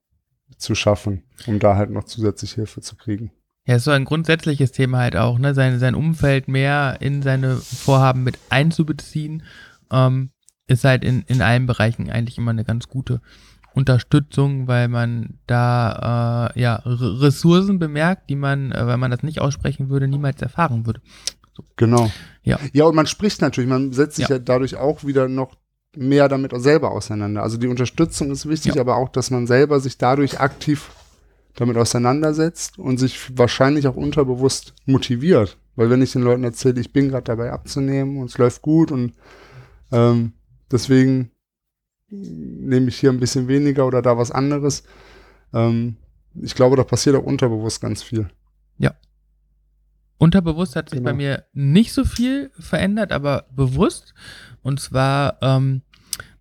zu 0.57 0.74
schaffen, 0.74 1.24
um 1.45 1.59
da 1.59 1.75
halt 1.75 1.92
noch 1.92 2.06
zusätzlich 2.06 2.54
Hilfe 2.54 2.81
zu 2.81 2.95
kriegen. 2.95 3.31
Ja, 3.65 3.75
ist 3.75 3.86
so 3.86 3.92
ein 3.92 4.06
grundsätzliches 4.06 4.71
Thema 4.74 5.00
halt 5.00 5.15
auch, 5.15 5.39
ne? 5.39 5.54
Sein, 5.54 5.80
sein 5.80 5.95
Umfeld 5.95 6.48
mehr 6.48 6.98
in 7.00 7.21
seine 7.21 7.56
Vorhaben 7.56 8.24
mit 8.24 8.38
einzubeziehen, 8.50 9.44
ähm, 9.92 10.31
ist 10.68 10.83
halt 10.83 11.04
in, 11.04 11.21
in 11.27 11.42
allen 11.42 11.65
Bereichen 11.65 12.10
eigentlich 12.10 12.38
immer 12.38 12.51
eine 12.51 12.65
ganz 12.65 12.88
gute 12.88 13.21
Unterstützung, 13.74 14.68
weil 14.68 14.88
man 14.88 15.39
da 15.48 16.51
äh, 16.54 16.60
ja 16.60 16.81
Ressourcen 16.86 17.80
bemerkt, 17.80 18.30
die 18.30 18.36
man, 18.36 18.71
äh, 18.71 18.86
wenn 18.86 19.00
man 19.00 19.12
das 19.12 19.24
nicht 19.24 19.39
aussprechen 19.39 19.89
würde, 19.89 20.07
niemals 20.07 20.42
erfahren 20.42 20.86
würde. 20.86 21.01
So. 21.56 21.63
Genau. 21.75 22.12
Ja. 22.44 22.59
Ja, 22.71 22.86
und 22.86 22.95
man 22.95 23.07
spricht 23.07 23.42
natürlich, 23.42 23.69
man 23.69 23.94
setzt 23.94 24.18
sich 24.18 24.27
ja, 24.27 24.36
ja 24.36 24.39
dadurch 24.39 24.75
auch 24.75 25.04
wieder 25.04 25.27
noch 25.27 25.56
mehr 25.95 26.27
damit 26.27 26.51
selber 26.56 26.92
auseinander. 26.92 27.44
Also 27.44 27.57
die 27.57 27.68
Unterstützung 27.68 28.31
ist 28.31 28.48
wichtig, 28.48 28.75
ja. 28.75 28.81
aber 28.81 28.98
auch, 28.98 29.09
dass 29.09 29.31
man 29.31 29.48
selber 29.48 29.80
sich 29.80 29.98
dadurch 29.98 30.39
aktiv 30.39 30.89
damit 31.56 31.78
auseinandersetzt 31.78 32.80
und 32.80 32.98
sich 32.98 33.38
wahrscheinlich 33.38 33.88
auch 33.88 33.96
unterbewusst 33.96 34.74
motiviert. 34.86 35.58
Weil 35.76 35.90
wenn 35.90 36.02
ich 36.02 36.12
den 36.12 36.24
Leuten 36.24 36.44
erzähle, 36.44 36.82
ich 36.82 36.94
bin 36.94 37.10
gerade 37.10 37.24
dabei 37.24 37.52
abzunehmen 37.52 38.18
und 38.18 38.30
es 38.30 38.38
läuft 38.38 38.62
gut 38.62 38.92
und 38.92 39.14
ähm, 39.92 40.34
deswegen 40.72 41.32
nehme 42.10 42.90
ich 42.90 43.00
hier 43.00 43.12
ein 43.12 43.20
bisschen 43.20 43.48
weniger 43.48 43.88
oder 43.88 44.02
da 44.02 44.18
was 44.18 44.32
anderes. 44.32 44.84
Ähm, 45.54 45.98
ich 46.36 46.56
glaube, 46.56 46.76
da 46.76 46.84
passiert 46.84 47.16
auch 47.16 47.24
unterbewusst 47.24 47.82
ganz 47.82 48.04
viel. 48.04 48.30
Ja. 48.78 48.96
Unterbewusst 50.18 50.76
hat 50.76 50.90
sich 50.90 51.00
genau. 51.00 51.12
bei 51.12 51.16
mir 51.16 51.46
nicht 51.54 51.94
so 51.94 52.06
viel 52.06 52.52
verändert, 52.58 53.12
aber 53.12 53.48
bewusst. 53.52 54.14
Und 54.62 54.80
zwar 54.80 55.38
ähm, 55.42 55.82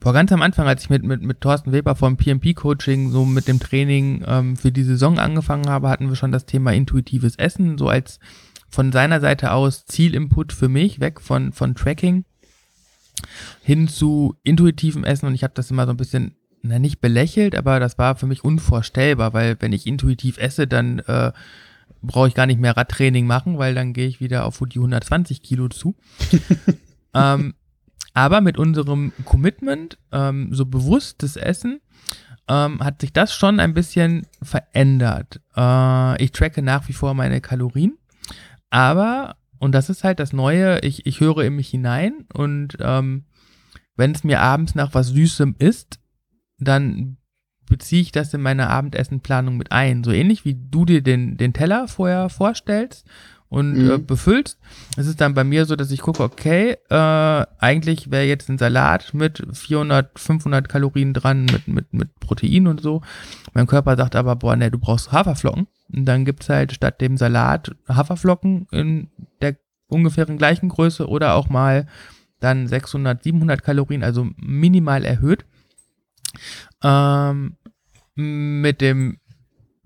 Boah, 0.03 0.13
ganz 0.13 0.33
am 0.33 0.43
Anfang, 0.43 0.67
als 0.67 0.83
ich 0.83 0.91
mit, 0.91 1.05
mit, 1.05 1.23
mit 1.23 1.41
Thorsten 1.41 1.71
Weber 1.71 1.95
vom 1.95 2.17
PMP-Coaching 2.17 3.13
so 3.13 3.25
mit 3.25 3.47
dem 3.47 3.61
Training 3.61 4.25
ähm, 4.27 4.57
für 4.57 4.73
die 4.73 4.83
Saison 4.83 5.21
angefangen 5.21 5.69
habe, 5.69 5.89
hatten 5.89 6.09
wir 6.09 6.17
schon 6.17 6.33
das 6.33 6.45
Thema 6.45 6.73
intuitives 6.73 7.37
Essen, 7.37 7.79
so 7.79 7.89
als 7.89 8.19
von 8.69 8.91
seiner 8.91 9.21
Seite 9.21 9.53
aus 9.53 9.87
Zielinput 9.87 10.53
für 10.53 10.69
mich, 10.69 10.99
weg 10.99 11.21
von, 11.21 11.53
von 11.53 11.77
Tracking 11.77 12.25
hin 13.63 13.87
zu 13.87 14.35
intuitivem 14.43 15.05
Essen 15.05 15.27
und 15.27 15.35
ich 15.35 15.45
habe 15.45 15.55
das 15.55 15.71
immer 15.71 15.87
so 15.87 15.93
ein 15.93 15.97
bisschen, 15.97 16.35
na 16.63 16.81
nicht 16.81 17.01
belächelt, 17.01 17.55
aber 17.55 17.79
das 17.79 17.97
war 17.97 18.17
für 18.17 18.27
mich 18.27 18.43
unvorstellbar, 18.43 19.35
weil 19.35 19.57
wenn 19.61 19.73
ich 19.73 19.87
intuitiv 19.87 20.37
esse, 20.39 20.67
dann 20.67 20.99
äh, 20.99 21.31
brauche 22.03 22.27
ich 22.27 22.35
gar 22.35 22.47
nicht 22.47 22.59
mehr 22.59 22.77
Radtraining 22.77 23.29
machen, 23.29 23.57
weil 23.57 23.77
dann 23.77 23.93
gehe 23.93 24.09
ich 24.09 24.21
wieder 24.21 24.47
auf 24.47 24.61
die 24.67 24.81
120 24.81 25.43
Kilo 25.43 25.69
zu. 25.69 25.95
ähm, 27.15 27.55
aber 28.15 28.41
mit 28.41 28.59
unserem 28.59 29.13
Commitment, 29.25 29.99
ähm, 30.13 30.53
so 30.53 30.67
bewusstes 30.67 31.37
Essen, 31.37 31.81
ähm, 32.49 32.81
hat 32.81 33.01
sich 33.01 33.13
das 33.13 33.35
schon 33.35 33.61
ein 33.61 33.75
bisschen 33.75 34.27
verändert. 34.43 35.41
Äh, 35.57 36.23
ich 36.23 36.33
tracke 36.33 36.63
nach 36.63 36.89
wie 36.89 36.93
vor 36.93 37.15
meine 37.15 37.41
Kalorien, 37.41 37.97
aber, 38.71 39.37
und 39.59 39.73
das 39.73 39.91
ist 39.91 40.05
halt 40.05 40.19
das 40.19 40.33
Neue, 40.33 40.81
ich, 40.81 41.07
ich 41.07 41.21
höre 41.21 41.45
in 41.45 41.57
mich 41.57 41.69
hinein 41.69 42.27
und 42.33 42.77
ähm, 42.81 43.25
wenn 43.97 44.13
es 44.13 44.25
mir 44.25 44.41
abends 44.41 44.75
nach 44.75 44.95
was 44.95 45.09
Süßem 45.09 45.57
ist, 45.59 46.01
dann 46.59 47.19
beziehe 47.69 48.03
ich 48.03 48.13
das 48.13 48.35
in 48.35 48.43
meine 48.43 48.69
Abendessenplanung 48.69 49.57
mit 49.57 49.73
ein. 49.73 50.05
So 50.05 50.11
ähnlich 50.11 50.45
wie 50.45 50.55
du 50.55 50.85
dir 50.85 51.03
den, 51.03 51.37
den 51.37 51.53
Teller 51.53 51.89
vorher 51.89 52.29
vorstellst 52.29 53.07
und 53.53 53.75
mhm. 53.75 53.91
äh, 53.91 53.99
befüllst. 53.99 54.59
Es 54.97 55.07
ist 55.07 55.21
dann 55.21 55.35
bei 55.35 55.45
mir 55.45 55.67
so, 55.67 55.77
dass 55.77 55.91
ich 55.91 56.01
gucke, 56.01 56.23
okay, 56.23 56.79
äh, 56.89 57.47
eigentlich 57.59 58.11
wäre 58.11 58.25
jetzt 58.25 58.49
ein 58.49 58.57
Salat 58.57 59.13
mit 59.13 59.43
400, 59.53 60.19
500 60.19 60.71
Kalorien 60.71 61.13
dran, 61.13 61.45
mit, 61.45 61.69
mit, 61.69 61.93
mit 61.93 62.19
Protein 62.19 62.67
und 62.67 62.81
so. 62.81 63.03
Mein 63.53 63.67
Körper 63.67 63.95
sagt 63.99 64.17
aber, 64.17 64.37
boah, 64.37 64.57
ne, 64.57 64.71
du 64.71 64.79
brauchst 64.79 65.13
Haferflocken. 65.13 65.67
Und 65.93 66.07
dann 66.07 66.25
gibt's 66.25 66.49
halt 66.49 66.73
statt 66.73 67.03
dem 67.03 67.19
Salat 67.19 67.77
Haferflocken 67.87 68.69
in 68.71 69.11
der 69.43 69.57
ungefähren 69.87 70.39
gleichen 70.39 70.71
Größe 70.71 71.07
oder 71.07 71.35
auch 71.35 71.51
mal 71.51 71.87
dann 72.41 72.67
600, 72.67 73.23
700 73.23 73.63
Kalorien, 73.63 74.03
also 74.03 74.29
minimal 74.37 75.05
erhöht. 75.05 75.45
Ähm, 76.83 77.57
mit 78.15 78.81
dem 78.81 79.19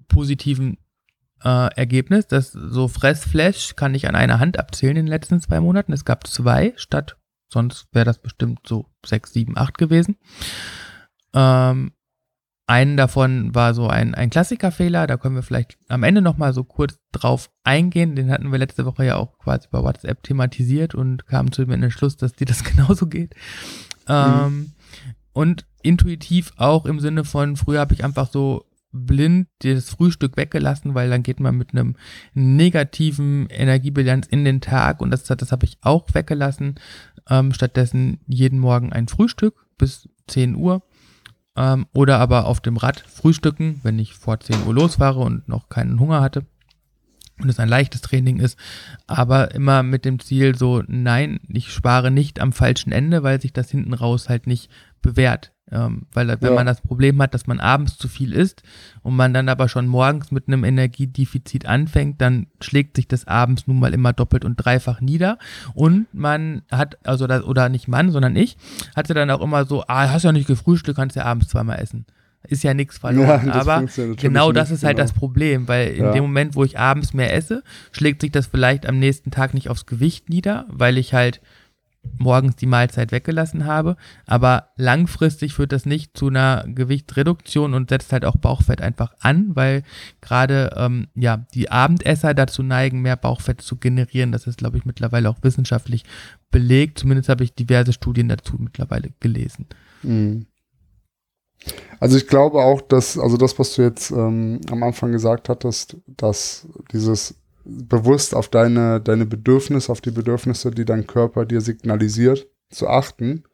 positiven 0.06 0.78
äh, 1.44 1.74
Ergebnis. 1.74 2.26
Das 2.26 2.52
so 2.52 2.88
Fressflash 2.88 3.76
kann 3.76 3.94
ich 3.94 4.08
an 4.08 4.14
einer 4.14 4.40
Hand 4.40 4.58
abzählen 4.58 4.96
in 4.96 5.06
den 5.06 5.10
letzten 5.10 5.40
zwei 5.40 5.60
Monaten. 5.60 5.92
Es 5.92 6.04
gab 6.04 6.26
zwei 6.26 6.72
statt, 6.76 7.16
sonst 7.48 7.86
wäre 7.92 8.04
das 8.04 8.18
bestimmt 8.18 8.60
so 8.66 8.86
sechs, 9.04 9.32
sieben, 9.32 9.56
acht 9.56 9.78
gewesen. 9.78 10.16
Ähm, 11.34 11.92
einen 12.68 12.96
davon 12.96 13.54
war 13.54 13.74
so 13.74 13.86
ein, 13.86 14.16
ein 14.16 14.28
Klassikerfehler, 14.28 15.06
da 15.06 15.16
können 15.16 15.36
wir 15.36 15.44
vielleicht 15.44 15.78
am 15.88 16.02
Ende 16.02 16.20
nochmal 16.20 16.52
so 16.52 16.64
kurz 16.64 16.98
drauf 17.12 17.48
eingehen. 17.62 18.16
Den 18.16 18.30
hatten 18.30 18.50
wir 18.50 18.58
letzte 18.58 18.84
Woche 18.84 19.04
ja 19.04 19.16
auch 19.16 19.38
quasi 19.38 19.68
bei 19.70 19.82
WhatsApp 19.82 20.24
thematisiert 20.24 20.94
und 20.94 21.26
kamen 21.26 21.52
zu 21.52 21.64
dem 21.64 21.82
Entschluss, 21.82 22.16
dass 22.16 22.32
dir 22.32 22.46
das 22.46 22.64
genauso 22.76 23.06
geht. 23.06 23.34
Mhm. 24.08 24.14
Ähm, 24.14 24.72
und 25.32 25.66
intuitiv 25.82 26.54
auch 26.56 26.86
im 26.86 26.98
Sinne 26.98 27.24
von, 27.24 27.56
früher 27.56 27.80
habe 27.80 27.94
ich 27.94 28.02
einfach 28.02 28.30
so 28.30 28.64
blind 28.96 29.48
das 29.60 29.90
Frühstück 29.90 30.36
weggelassen, 30.36 30.94
weil 30.94 31.10
dann 31.10 31.22
geht 31.22 31.40
man 31.40 31.56
mit 31.56 31.72
einem 31.72 31.96
negativen 32.34 33.46
Energiebilanz 33.50 34.26
in 34.26 34.44
den 34.44 34.60
Tag 34.60 35.00
und 35.00 35.10
das, 35.10 35.24
das 35.24 35.52
habe 35.52 35.66
ich 35.66 35.78
auch 35.82 36.06
weggelassen. 36.12 36.76
Ähm, 37.28 37.52
stattdessen 37.52 38.20
jeden 38.26 38.58
Morgen 38.58 38.92
ein 38.92 39.08
Frühstück 39.08 39.66
bis 39.78 40.08
10 40.28 40.56
Uhr 40.56 40.82
ähm, 41.56 41.86
oder 41.92 42.18
aber 42.18 42.46
auf 42.46 42.60
dem 42.60 42.76
Rad 42.76 43.00
frühstücken, 43.00 43.80
wenn 43.82 43.98
ich 43.98 44.14
vor 44.14 44.40
10 44.40 44.64
Uhr 44.66 44.74
losfahre 44.74 45.20
und 45.20 45.48
noch 45.48 45.68
keinen 45.68 46.00
Hunger 46.00 46.20
hatte 46.20 46.46
und 47.40 47.48
es 47.48 47.60
ein 47.60 47.68
leichtes 47.68 48.00
Training 48.00 48.38
ist, 48.38 48.58
aber 49.06 49.54
immer 49.54 49.82
mit 49.82 50.04
dem 50.04 50.18
Ziel 50.18 50.56
so, 50.56 50.82
nein, 50.86 51.40
ich 51.48 51.72
spare 51.72 52.10
nicht 52.10 52.40
am 52.40 52.52
falschen 52.52 52.92
Ende, 52.92 53.22
weil 53.22 53.40
sich 53.40 53.52
das 53.52 53.70
hinten 53.70 53.94
raus 53.94 54.28
halt 54.28 54.46
nicht 54.46 54.70
bewährt. 55.02 55.52
Ähm, 55.72 56.06
weil 56.12 56.28
wenn 56.28 56.38
Ja. 56.50 56.54
man 56.54 56.66
das 56.66 56.80
Problem 56.80 57.20
hat, 57.20 57.34
dass 57.34 57.48
man 57.48 57.58
abends 57.58 57.98
zu 57.98 58.06
viel 58.06 58.32
isst 58.32 58.62
und 59.02 59.16
man 59.16 59.34
dann 59.34 59.48
aber 59.48 59.68
schon 59.68 59.88
morgens 59.88 60.30
mit 60.30 60.46
einem 60.46 60.62
Energiedefizit 60.62 61.66
anfängt, 61.66 62.20
dann 62.20 62.46
schlägt 62.60 62.96
sich 62.96 63.08
das 63.08 63.26
abends 63.26 63.66
nun 63.66 63.80
mal 63.80 63.92
immer 63.92 64.12
doppelt 64.12 64.44
und 64.44 64.56
dreifach 64.56 65.00
nieder. 65.00 65.38
Und 65.74 66.06
man 66.14 66.62
hat, 66.70 66.98
also 67.04 67.26
das, 67.26 67.42
oder 67.42 67.68
nicht 67.68 67.88
Mann, 67.88 68.12
sondern 68.12 68.36
ich, 68.36 68.56
hatte 68.94 69.12
dann 69.12 69.30
auch 69.30 69.40
immer 69.40 69.64
so, 69.64 69.82
ah, 69.88 70.08
hast 70.10 70.22
ja 70.22 70.30
nicht 70.32 70.46
gefrühstückt, 70.46 70.96
kannst 70.96 71.16
ja 71.16 71.24
abends 71.24 71.48
zweimal 71.48 71.80
essen. 71.80 72.06
Ist 72.48 72.62
ja 72.62 72.72
nichts 72.72 72.98
verloren. 72.98 73.46
das 73.52 73.66
aber 73.66 73.86
genau 74.14 74.52
das 74.52 74.70
ist 74.70 74.84
halt 74.84 74.98
genau. 74.98 75.08
das 75.08 75.12
Problem, 75.14 75.66
weil 75.66 75.88
in 75.94 76.04
Ja. 76.04 76.12
dem 76.12 76.22
Moment, 76.22 76.54
wo 76.54 76.62
ich 76.62 76.78
abends 76.78 77.12
mehr 77.12 77.34
esse, 77.34 77.64
schlägt 77.90 78.20
sich 78.20 78.30
das 78.30 78.46
vielleicht 78.46 78.86
am 78.86 79.00
nächsten 79.00 79.32
Tag 79.32 79.52
nicht 79.52 79.68
aufs 79.68 79.86
Gewicht 79.86 80.28
nieder, 80.30 80.64
weil 80.68 80.96
ich 80.96 81.12
halt 81.12 81.40
morgens 82.18 82.56
die 82.56 82.66
Mahlzeit 82.66 83.12
weggelassen 83.12 83.64
habe. 83.64 83.96
Aber 84.26 84.68
langfristig 84.76 85.54
führt 85.54 85.72
das 85.72 85.86
nicht 85.86 86.16
zu 86.16 86.28
einer 86.28 86.64
Gewichtsreduktion 86.66 87.74
und 87.74 87.90
setzt 87.90 88.12
halt 88.12 88.24
auch 88.24 88.36
Bauchfett 88.36 88.80
einfach 88.80 89.14
an, 89.20 89.50
weil 89.54 89.82
gerade 90.20 90.74
ähm, 90.76 91.08
ja 91.14 91.46
die 91.54 91.70
Abendesser 91.70 92.34
dazu 92.34 92.62
neigen, 92.62 93.02
mehr 93.02 93.16
Bauchfett 93.16 93.60
zu 93.60 93.76
generieren. 93.76 94.32
Das 94.32 94.46
ist, 94.46 94.58
glaube 94.58 94.78
ich, 94.78 94.84
mittlerweile 94.84 95.30
auch 95.30 95.38
wissenschaftlich 95.42 96.04
belegt. 96.50 96.98
Zumindest 96.98 97.28
habe 97.28 97.44
ich 97.44 97.54
diverse 97.54 97.92
Studien 97.92 98.28
dazu 98.28 98.56
mittlerweile 98.58 99.10
gelesen. 99.20 99.66
Mhm. 100.02 100.46
Also 101.98 102.16
ich 102.16 102.26
glaube 102.26 102.58
auch, 102.58 102.80
dass, 102.80 103.18
also 103.18 103.36
das, 103.36 103.58
was 103.58 103.74
du 103.74 103.82
jetzt 103.82 104.10
ähm, 104.10 104.60
am 104.70 104.82
Anfang 104.82 105.12
gesagt 105.12 105.48
hattest, 105.48 105.96
dass 106.06 106.68
dieses 106.92 107.34
bewusst 107.66 108.34
auf 108.34 108.48
deine, 108.48 109.00
deine 109.00 109.26
Bedürfnisse, 109.26 109.90
auf 109.90 110.00
die 110.00 110.10
Bedürfnisse, 110.10 110.70
die 110.70 110.84
dein 110.84 111.06
Körper 111.06 111.44
dir 111.44 111.60
signalisiert, 111.60 112.46
zu 112.70 112.88
achten, 112.88 113.44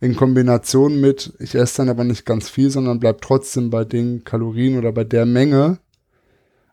in 0.00 0.14
Kombination 0.14 1.00
mit, 1.00 1.32
ich 1.40 1.54
esse 1.54 1.78
dann 1.78 1.88
aber 1.88 2.04
nicht 2.04 2.24
ganz 2.24 2.48
viel, 2.48 2.70
sondern 2.70 3.00
bleib 3.00 3.20
trotzdem 3.20 3.70
bei 3.70 3.84
den 3.84 4.22
Kalorien 4.22 4.78
oder 4.78 4.92
bei 4.92 5.04
der 5.04 5.26
Menge 5.26 5.78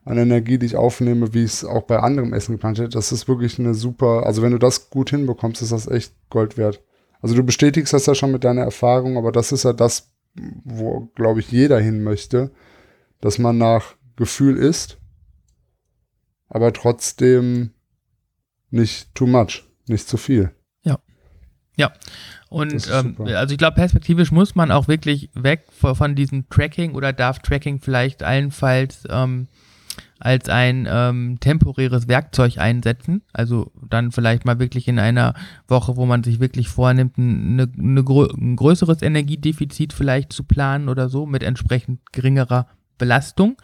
an 0.03 0.19
Energie, 0.19 0.59
die 0.59 0.67
ich 0.67 0.75
aufnehme, 0.75 1.33
wie 1.33 1.43
ich 1.43 1.53
es 1.53 1.65
auch 1.65 1.83
bei 1.83 1.99
anderem 1.99 2.33
Essen 2.33 2.53
geplant 2.53 2.77
hätte. 2.77 2.89
Das 2.89 3.11
ist 3.11 3.27
wirklich 3.27 3.57
eine 3.57 3.73
super, 3.73 4.25
also 4.25 4.43
wenn 4.43 4.51
du 4.51 4.59
das 4.59 4.91
gut 4.91 5.09
hinbekommst, 5.09 5.63
ist 5.63 5.71
das 5.71 5.87
echt 5.87 6.13
Gold 6.29 6.57
wert. 6.57 6.83
Also 7.21 7.35
du 7.35 7.43
bestätigst 7.43 7.93
das 7.93 8.05
ja 8.05 8.13
schon 8.13 8.31
mit 8.31 8.43
deiner 8.43 8.61
Erfahrung, 8.61 9.17
aber 9.17 9.31
das 9.31 9.51
ist 9.51 9.63
ja 9.63 9.73
das, 9.73 10.11
wo, 10.63 11.09
glaube 11.15 11.39
ich, 11.39 11.51
jeder 11.51 11.79
hin 11.79 12.03
möchte, 12.03 12.51
dass 13.21 13.39
man 13.39 13.57
nach 13.57 13.95
Gefühl 14.15 14.57
isst, 14.57 14.99
aber 16.49 16.73
trotzdem 16.73 17.71
nicht 18.69 19.13
too 19.15 19.27
much, 19.27 19.63
nicht 19.87 20.07
zu 20.07 20.17
viel. 20.17 20.51
Das 22.47 22.49
Und 22.49 22.73
ist 22.73 22.89
ähm, 22.89 23.15
also 23.19 23.51
ich 23.51 23.57
glaube, 23.57 23.75
perspektivisch 23.75 24.31
muss 24.31 24.55
man 24.55 24.71
auch 24.71 24.87
wirklich 24.87 25.29
weg 25.33 25.65
von, 25.71 26.15
diesem 26.15 26.49
Tracking 26.49 26.93
oder 26.93 27.11
darf 27.13 27.39
Tracking 27.39 27.79
vielleicht 27.79 28.23
allenfalls 28.23 29.03
ähm, 29.09 29.47
als 30.19 30.47
ein 30.47 30.87
ähm, 30.89 31.37
temporäres 31.41 32.07
Werkzeug 32.07 32.57
einsetzen. 32.57 33.23
Also 33.33 33.71
dann 33.89 34.11
vielleicht 34.11 34.45
mal 34.45 34.59
wirklich 34.59 34.87
in 34.87 34.99
einer 34.99 35.33
Woche, 35.67 35.97
wo 35.97 36.05
man 36.05 36.23
sich 36.23 36.39
wirklich 36.39 36.69
vornimmt, 36.69 37.17
ein, 37.17 37.59
eine, 37.59 37.71
eine 37.77 38.03
grö 38.03 38.27
ein 38.27 38.55
größeres 38.55 39.01
Energiedefizit 39.01 39.91
vielleicht 39.91 40.31
zu 40.31 40.43
planen 40.43 40.87
oder 40.87 41.09
so 41.09 41.25
mit 41.25 41.43
entsprechend 41.43 41.99
geringerer 42.13 42.67
Belastung. 42.97 43.57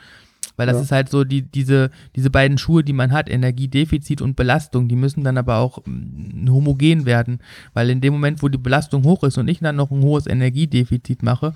Weil 0.61 0.67
das 0.67 0.75
Ja. 0.77 0.83
ist 0.83 0.91
halt 0.91 1.09
so, 1.09 1.23
die, 1.23 1.41
diese, 1.41 1.89
diese 2.15 2.29
beiden 2.29 2.59
Schuhe, 2.59 2.83
die 2.83 2.93
man 2.93 3.11
hat, 3.11 3.27
Energiedefizit 3.27 4.21
und 4.21 4.35
Belastung, 4.35 4.87
die 4.87 4.95
müssen 4.95 5.23
dann 5.23 5.39
aber 5.39 5.57
auch 5.57 5.79
mm, 5.87 6.47
homogen 6.51 7.07
werden. 7.07 7.39
Weil 7.73 7.89
in 7.89 7.99
dem 7.99 8.13
Moment, 8.13 8.43
wo 8.43 8.47
die 8.47 8.59
Belastung 8.59 9.03
hoch 9.03 9.23
ist 9.23 9.39
und 9.39 9.47
ich 9.47 9.57
dann 9.57 9.75
noch 9.75 9.89
ein 9.89 10.03
hohes 10.03 10.27
Energiedefizit 10.27 11.23
mache, 11.23 11.55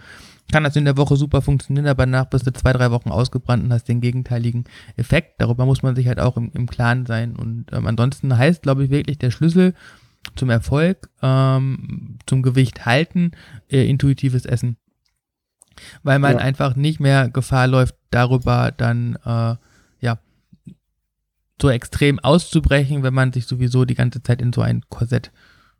kann 0.52 0.64
das 0.64 0.76
in 0.76 0.86
der 0.86 0.98
Woche 0.98 1.18
super 1.18 1.44
funktionieren, 1.44 1.86
aber 1.86 2.08
danach 2.08 2.26
bist 2.26 2.48
du 2.48 2.52
zwei, 2.54 2.74
drei 2.74 2.90
Wochen 2.90 3.10
ausgebrannt 3.12 3.64
und 3.64 3.72
hast 3.72 3.88
den 3.88 4.02
gegenteiligen 4.02 4.64
Effekt. 4.98 5.36
Darüber 5.40 5.68
muss 5.68 5.84
man 5.84 5.96
sich 5.96 6.08
halt 6.08 6.20
auch 6.20 6.36
im, 6.36 6.50
im 6.56 6.66
Klaren 6.68 7.06
sein. 7.06 7.36
Und 7.36 7.66
ähm, 7.74 7.86
ansonsten 7.86 8.36
heißt, 8.36 8.64
glaube 8.64 8.86
ich, 8.86 8.90
wirklich 8.90 9.20
der 9.20 9.30
Schlüssel 9.30 9.76
zum 10.36 10.50
Erfolg, 10.50 11.10
ähm, 11.22 12.18
zum 12.26 12.42
Gewicht 12.42 12.88
halten, 12.88 13.34
äh, 13.70 13.88
intuitives 13.88 14.46
Essen. 14.46 14.78
Weil 16.04 16.20
man 16.20 16.34
Ja. 16.34 16.38
einfach 16.40 16.76
nicht 16.76 17.00
mehr 17.00 17.30
Gefahr 17.30 17.68
läuft, 17.68 17.96
darüber 18.12 18.72
dann, 18.76 19.16
äh, 19.26 19.56
ja, 20.02 20.20
so 21.62 21.70
extrem 21.70 22.20
auszubrechen, 22.20 23.04
wenn 23.04 23.14
man 23.14 23.32
sich 23.34 23.46
sowieso 23.46 23.86
die 23.86 23.96
ganze 23.96 24.22
Zeit 24.24 24.42
in 24.42 24.52
so 24.54 24.62
ein 24.62 24.84
Korsett 24.90 25.32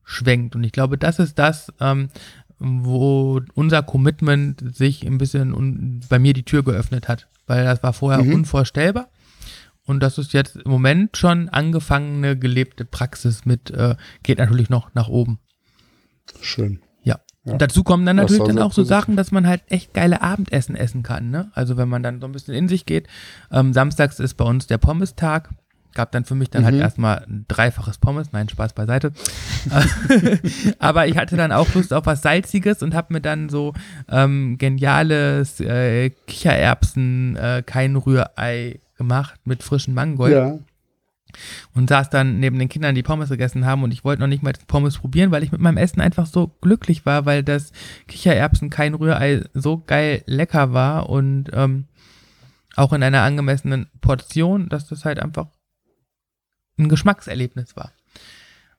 schwenkt. 0.04 0.56
Und 0.56 0.64
ich 0.64 0.72
glaube, 0.72 0.98
das 0.98 1.20
ist 1.20 1.38
das, 1.40 1.72
ähm, 1.80 2.10
wo 2.60 3.42
unser 3.54 3.84
Commitment 3.84 4.76
sich 4.76 5.06
ein 5.06 5.18
bisschen 5.18 6.02
bei 6.08 6.20
mir 6.20 6.34
die 6.34 6.44
Tür 6.44 6.64
geöffnet 6.64 7.08
hat. 7.08 7.28
Weil 7.48 7.66
das 7.66 7.84
war 7.84 7.94
vorher 7.94 8.24
Mhm. 8.24 8.34
unvorstellbar. 8.34 9.10
Und 9.86 10.00
das 10.02 10.18
ist 10.18 10.34
jetzt 10.34 10.56
im 10.56 10.72
Moment 10.72 11.16
schon 11.18 11.48
angefangene, 11.50 12.38
gelebte 12.38 12.86
Praxis 12.86 13.46
mit, 13.46 13.70
äh, 13.72 13.96
geht 14.24 14.40
natürlich 14.40 14.70
noch 14.70 14.94
nach 14.96 15.10
oben. 15.10 15.40
Schön. 16.42 16.80
Ja. 17.46 17.54
Und 17.54 17.62
dazu 17.62 17.84
kommen 17.84 18.06
dann 18.06 18.16
natürlich 18.16 18.44
dann 18.44 18.60
auch 18.60 18.74
so. 18.74 18.84
Sachen, 18.84 19.16
dass 19.16 19.32
man 19.32 19.46
halt 19.48 19.62
echt 19.70 19.94
geile 19.94 20.22
Abendessen 20.22 20.76
essen 20.76 21.04
kann. 21.04 21.30
Ne? 21.30 21.52
Also 21.54 21.78
wenn 21.78 21.88
man 21.88 22.02
dann 22.04 22.20
so 22.20 22.26
ein 22.28 22.32
bisschen 22.32 22.54
in 22.56 22.68
sich 22.68 22.86
geht. 22.86 23.08
Ähm, 23.52 23.72
samstags 23.72 24.20
ist 24.20 24.34
bei 24.34 24.46
uns 24.46 24.66
der 24.68 24.80
Pommes-Tag. 24.80 25.50
Gab 25.94 26.12
dann 26.12 26.26
für 26.26 26.36
mich 26.36 26.50
dann 26.50 26.66
halt 26.66 26.76
Mhm. 26.76 26.82
erstmal 26.82 27.20
ein 27.20 27.46
dreifaches 27.48 28.00
Pommes. 28.00 28.34
Nein, 28.34 28.50
Spaß 28.50 28.74
beiseite. 28.74 29.14
Aber 30.80 31.08
ich 31.08 31.18
hatte 31.18 31.38
dann 31.38 31.52
auch 31.52 31.74
Lust 31.74 31.94
auf 31.94 32.06
was 32.06 32.22
Salziges 32.22 32.82
und 32.84 32.94
habe 32.94 33.14
mir 33.14 33.22
dann 33.22 33.48
so 33.50 33.74
ähm, 34.10 34.58
geniales 34.58 35.60
äh, 35.62 36.10
Kichererbsen, 36.28 37.36
äh, 37.38 37.64
kein 37.66 37.96
Rührei 37.96 38.80
gemacht 38.98 39.40
mit 39.46 39.64
frischen 39.64 39.94
Mangold 39.94 40.34
Ja, 40.34 40.58
und 41.74 41.90
saß 41.90 42.10
dann 42.10 42.40
neben 42.40 42.60
den 42.60 42.70
Kindern, 42.70 42.96
die 42.96 43.04
Pommes 43.04 43.30
gegessen 43.30 43.66
haben 43.66 43.84
und 43.84 43.92
ich 43.92 44.04
wollte 44.04 44.22
noch 44.22 44.28
nicht 44.28 44.44
mal 44.44 44.54
das 44.54 44.66
Pommes 44.66 44.98
probieren, 44.98 45.32
weil 45.32 45.44
ich 45.44 45.52
mit 45.52 45.62
meinem 45.62 45.78
Essen 45.78 46.02
einfach 46.02 46.26
so 46.26 46.48
glücklich 46.62 47.06
war, 47.06 47.26
weil 47.26 47.44
das 47.44 47.72
Kichererbsen 48.08 48.70
kein 48.70 48.94
Rührei 48.94 49.44
so 49.54 49.84
geil 49.86 50.24
lecker 50.26 50.74
war 50.74 51.10
und 51.10 51.50
ähm, 51.54 51.86
auch 52.76 52.94
in 52.94 53.04
einer 53.04 53.22
angemessenen 53.22 53.88
Portion, 54.02 54.70
dass 54.70 54.88
das 54.88 55.06
halt 55.06 55.20
einfach 55.20 55.48
ein 56.78 56.90
Geschmackserlebnis 56.90 57.76
war. 57.76 57.92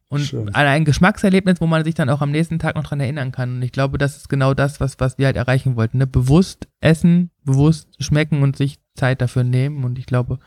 Und 0.09 0.21
Schön. 0.21 0.55
ein 0.55 0.85
Geschmackserlebnis, 0.85 1.61
wo 1.61 1.67
man 1.67 1.83
sich 1.83 1.95
dann 1.95 2.11
auch 2.11 2.21
am 2.21 2.31
nächsten 2.31 2.61
Tag 2.61 2.77
noch 2.77 2.85
dran 2.85 3.01
erinnern 3.01 3.33
kann. 3.33 3.57
Und 3.57 3.63
ich 3.63 3.73
glaube, 3.73 3.99
das 3.99 4.17
ist 4.17 4.29
genau 4.29 4.55
das, 4.55 4.79
was, 4.79 5.01
was 5.01 5.19
wir 5.19 5.27
halt 5.27 5.37
erreichen 5.37 5.75
wollten. 5.75 5.99
Ne? 5.99 6.07
Bewusst 6.07 6.69
essen, 6.81 7.31
bewusst 7.45 7.89
schmecken 8.03 8.43
und 8.43 8.57
sich 8.57 8.79
Zeit 8.95 9.21
dafür 9.21 9.43
nehmen. 9.43 9.83
Und 9.83 9.99
ich 9.99 10.07
glaube, 10.07 10.39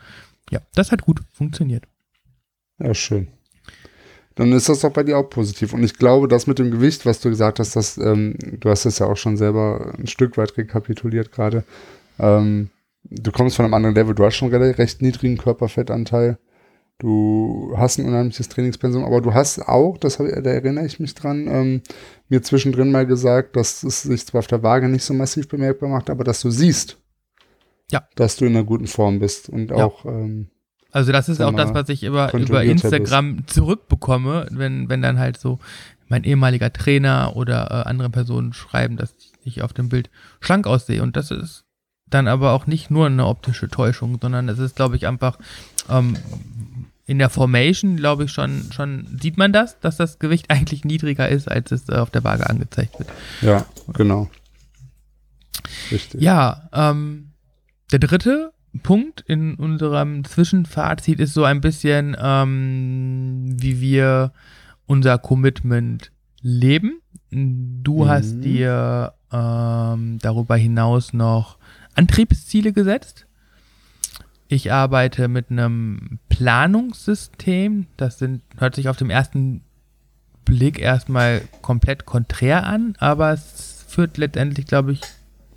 ja, 0.50 0.60
das 0.74 0.92
hat 0.92 1.02
gut 1.02 1.20
funktioniert. 1.30 1.86
Ja, 2.82 2.94
schön. 2.94 3.28
Dann 4.36 4.52
ist 4.52 4.68
das 4.68 4.80
doch 4.80 4.92
bei 4.92 5.02
dir 5.02 5.18
auch 5.18 5.28
positiv. 5.28 5.74
Und 5.74 5.82
ich 5.82 5.94
glaube, 5.98 6.28
das 6.28 6.46
mit 6.46 6.58
dem 6.58 6.70
Gewicht, 6.70 7.04
was 7.04 7.20
du 7.20 7.28
gesagt 7.28 7.58
hast, 7.58 7.76
das, 7.76 7.98
ähm, 7.98 8.36
du 8.60 8.70
hast 8.70 8.86
es 8.86 8.98
ja 8.98 9.06
auch 9.06 9.16
schon 9.16 9.36
selber 9.36 9.94
ein 9.98 10.06
Stück 10.06 10.36
weit 10.38 10.56
rekapituliert 10.56 11.32
gerade. 11.32 11.64
Ähm, 12.18 12.70
du 13.04 13.32
kommst 13.32 13.56
von 13.56 13.64
einem 13.64 13.74
anderen 13.74 13.94
Level. 13.94 14.14
Du 14.14 14.24
hast 14.24 14.36
schon 14.36 14.54
einen 14.54 14.72
recht 14.74 15.02
niedrigen 15.02 15.36
Körperfettanteil. 15.36 16.38
Du 16.98 17.72
hast 17.76 17.98
ein 17.98 18.06
unheimliches 18.06 18.48
Trainingspensum, 18.50 19.04
aber 19.04 19.20
du 19.22 19.32
hast 19.32 19.58
auch, 19.66 19.96
das 19.96 20.18
hab, 20.18 20.26
da 20.28 20.50
erinnere 20.50 20.84
ich 20.84 21.00
mich 21.00 21.14
dran, 21.14 21.46
ähm, 21.48 21.82
mir 22.28 22.42
zwischendrin 22.42 22.92
mal 22.92 23.06
gesagt, 23.06 23.56
dass 23.56 23.82
es 23.82 24.02
sich 24.02 24.26
zwar 24.26 24.40
auf 24.40 24.46
der 24.48 24.62
Waage 24.62 24.86
nicht 24.88 25.04
so 25.04 25.14
massiv 25.14 25.48
bemerkbar 25.48 25.88
macht, 25.88 26.10
aber 26.10 26.24
dass 26.24 26.42
du 26.42 26.50
siehst, 26.50 26.98
Ja. 27.90 28.06
dass 28.16 28.36
du 28.36 28.44
in 28.44 28.54
einer 28.54 28.64
guten 28.64 28.86
Form 28.86 29.18
bist 29.18 29.48
und 29.48 29.70
Ja. 29.70 29.76
auch 29.84 30.04
ähm, 30.04 30.48
Also 30.92 31.12
das 31.12 31.28
ist 31.28 31.40
auch 31.40 31.54
das, 31.54 31.74
was 31.74 31.88
ich 31.88 32.02
über, 32.02 32.32
über 32.34 32.64
Instagram 32.64 33.46
zurückbekomme, 33.46 34.46
wenn, 34.50 34.88
wenn 34.88 35.02
dann 35.02 35.18
halt 35.18 35.38
so 35.38 35.58
mein 36.08 36.24
ehemaliger 36.24 36.72
Trainer 36.72 37.36
oder 37.36 37.70
äh, 37.70 37.88
andere 37.88 38.10
Personen 38.10 38.52
schreiben, 38.52 38.96
dass 38.96 39.14
ich 39.44 39.62
auf 39.62 39.72
dem 39.72 39.88
Bild 39.88 40.10
schlank 40.40 40.66
aussehe. 40.66 41.02
Und 41.02 41.16
das 41.16 41.30
ist 41.30 41.64
dann 42.08 42.26
aber 42.26 42.52
auch 42.52 42.66
nicht 42.66 42.90
nur 42.90 43.06
eine 43.06 43.26
optische 43.26 43.68
Täuschung, 43.68 44.18
sondern 44.20 44.48
es 44.48 44.58
ist, 44.58 44.74
glaube 44.74 44.96
ich, 44.96 45.06
einfach 45.06 45.38
ähm, 45.88 46.16
in 47.06 47.18
der 47.18 47.30
Formation, 47.30 47.96
glaube 47.96 48.24
ich, 48.24 48.32
schon, 48.32 48.70
schon 48.72 49.18
sieht 49.20 49.36
man 49.36 49.52
das, 49.52 49.78
dass 49.80 49.96
das 49.96 50.18
Gewicht 50.18 50.46
eigentlich 50.50 50.84
niedriger 50.84 51.28
ist, 51.28 51.48
als 51.48 51.70
es 51.70 51.88
äh, 51.88 51.94
auf 51.94 52.10
der 52.10 52.24
Waage 52.24 52.48
angezeigt 52.48 52.98
wird. 52.98 53.08
ja, 53.40 53.64
genau. 53.92 54.28
Richtig. 55.90 56.20
Ja, 56.20 56.68
ähm, 56.72 57.32
der 57.92 57.98
dritte 57.98 58.52
Punkt 58.82 59.22
in 59.26 59.54
unserem 59.56 60.24
Zwischenfazit 60.24 61.18
ist 61.20 61.34
so 61.34 61.44
ein 61.44 61.60
bisschen, 61.60 62.16
ähm, 62.20 63.44
wie 63.60 63.80
wir 63.80 64.32
unser 64.86 65.18
Commitment 65.18 66.12
leben. 66.40 67.00
Du 67.30 68.04
Mhm. 68.04 68.08
hast 68.08 68.40
dir 68.40 69.12
ähm, 69.32 70.18
darüber 70.20 70.56
hinaus 70.56 71.12
noch 71.12 71.58
Antriebsziele 71.94 72.72
gesetzt. 72.72 73.26
Ich 74.48 74.72
arbeite 74.72 75.28
mit 75.28 75.50
einem 75.50 76.18
Planungssystem. 76.28 77.86
Das 77.96 78.18
sind, 78.18 78.42
hört 78.58 78.74
sich 78.74 78.88
auf 78.88 78.96
dem 78.96 79.10
ersten 79.10 79.62
Blick 80.44 80.80
erstmal 80.80 81.42
komplett 81.62 82.06
konträr 82.06 82.66
an, 82.66 82.94
aber 82.98 83.32
es 83.32 83.84
führt 83.88 84.16
letztendlich, 84.18 84.66
glaube 84.66 84.92
ich, 84.92 85.00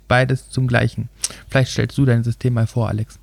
beides 0.08 0.50
zum 0.50 0.66
Gleichen. 0.66 1.08
Vielleicht 1.48 1.72
stellst 1.72 1.98
du 1.98 2.04
dein 2.04 2.24
System 2.24 2.54
mal 2.54 2.66
vor, 2.66 2.88
Alex. 2.88 3.18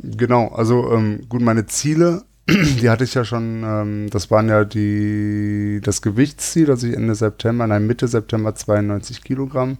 Genau, 0.00 0.48
also 0.48 0.92
ähm, 0.92 1.20
gut, 1.28 1.42
meine 1.42 1.66
Ziele, 1.66 2.22
die 2.48 2.88
hatte 2.88 3.04
ich 3.04 3.14
ja 3.14 3.24
schon, 3.24 3.62
ähm, 3.64 4.10
das 4.10 4.30
waren 4.30 4.48
ja 4.48 4.64
die, 4.64 5.80
das 5.82 6.02
Gewichtsziel, 6.02 6.66
das 6.66 6.82
ich 6.82 6.94
Ende 6.94 7.14
September, 7.14 7.66
nein, 7.66 7.86
Mitte 7.86 8.06
September 8.06 8.54
92 8.54 9.22
Kilogramm 9.22 9.78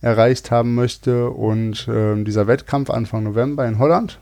erreicht 0.00 0.50
haben 0.50 0.74
möchte 0.74 1.30
und 1.30 1.86
ähm, 1.90 2.24
dieser 2.24 2.46
Wettkampf 2.46 2.90
Anfang 2.90 3.24
November 3.24 3.66
in 3.66 3.78
Holland. 3.78 4.20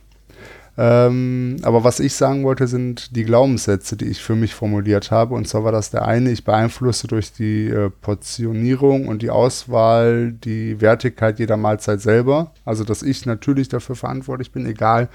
Ähm, 0.77 1.57
aber 1.63 1.85
was 1.85 2.01
ich 2.01 2.15
sagen 2.15 2.43
wollte, 2.43 2.67
sind 2.67 3.15
die 3.15 3.25
Glaubenssätze, 3.25 3.97
die 3.97 4.07
ich 4.07 4.23
für 4.23 4.35
mich 4.35 4.55
formuliert 4.55 5.13
habe. 5.13 5.35
Und 5.35 5.47
zwar 5.47 5.63
war 5.65 5.73
das 5.73 5.91
der 5.91 6.07
eine, 6.07 6.33
ich 6.33 6.45
beeinflusse 6.45 7.07
durch 7.07 7.33
die 7.33 7.69
äh, 7.69 7.91
Portionierung 7.91 9.07
und 9.07 9.23
die 9.23 9.31
Auswahl 9.31 10.33
die 10.33 10.81
Wertigkeit 10.81 11.39
jeder 11.39 11.57
Mahlzeit 11.57 12.01
selber. 12.01 12.53
Also, 12.65 12.83
dass 12.83 13.03
ich 13.03 13.25
natürlich 13.25 13.69
dafür 13.69 13.95
verantwortlich 13.95 14.51
bin, 14.51 14.67
egal 14.67 15.09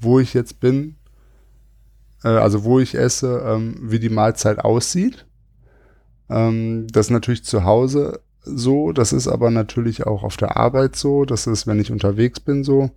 wo 0.00 0.20
ich 0.20 0.34
jetzt 0.34 0.60
bin, 0.60 0.96
äh, 2.22 2.28
also 2.28 2.64
wo 2.64 2.78
ich 2.78 2.94
esse, 2.94 3.42
ähm, 3.46 3.78
wie 3.82 4.00
die 4.00 4.10
Mahlzeit 4.10 4.58
aussieht. 4.58 5.26
Ähm, 6.28 6.86
das 6.92 7.06
ist 7.06 7.10
natürlich 7.10 7.44
zu 7.44 7.64
Hause 7.64 8.20
so, 8.42 8.92
das 8.92 9.12
ist 9.12 9.28
aber 9.28 9.50
natürlich 9.50 10.06
auch 10.06 10.22
auf 10.22 10.36
der 10.36 10.56
Arbeit 10.56 10.96
so, 10.96 11.24
das 11.24 11.46
ist, 11.46 11.66
wenn 11.66 11.80
ich 11.80 11.90
unterwegs 11.90 12.40
bin, 12.40 12.64
so. 12.64 12.90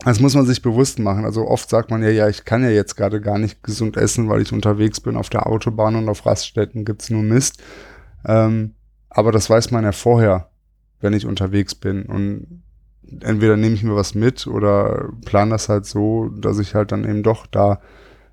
Das 0.00 0.20
muss 0.20 0.34
man 0.34 0.46
sich 0.46 0.62
bewusst 0.62 0.98
machen. 0.98 1.24
Also 1.24 1.48
oft 1.48 1.68
sagt 1.68 1.90
man 1.90 2.02
ja, 2.02 2.10
ja, 2.10 2.28
ich 2.28 2.44
kann 2.44 2.62
ja 2.62 2.70
jetzt 2.70 2.96
gerade 2.96 3.20
gar 3.20 3.38
nicht 3.38 3.62
gesund 3.62 3.96
essen, 3.96 4.28
weil 4.28 4.42
ich 4.42 4.52
unterwegs 4.52 5.00
bin 5.00 5.16
auf 5.16 5.30
der 5.30 5.46
Autobahn 5.46 5.96
und 5.96 6.08
auf 6.08 6.26
Raststätten 6.26 6.84
gibt's 6.84 7.10
nur 7.10 7.22
Mist. 7.22 7.62
Ähm, 8.26 8.74
aber 9.08 9.32
das 9.32 9.48
weiß 9.48 9.70
man 9.70 9.84
ja 9.84 9.92
vorher, 9.92 10.50
wenn 11.00 11.14
ich 11.14 11.26
unterwegs 11.26 11.74
bin. 11.74 12.04
Und 12.04 12.62
entweder 13.20 13.56
nehme 13.56 13.74
ich 13.74 13.82
mir 13.82 13.96
was 13.96 14.14
mit 14.14 14.46
oder 14.46 15.10
plane 15.24 15.52
das 15.52 15.68
halt 15.68 15.86
so, 15.86 16.28
dass 16.28 16.58
ich 16.58 16.74
halt 16.74 16.92
dann 16.92 17.04
eben 17.04 17.22
doch 17.22 17.46
da 17.46 17.80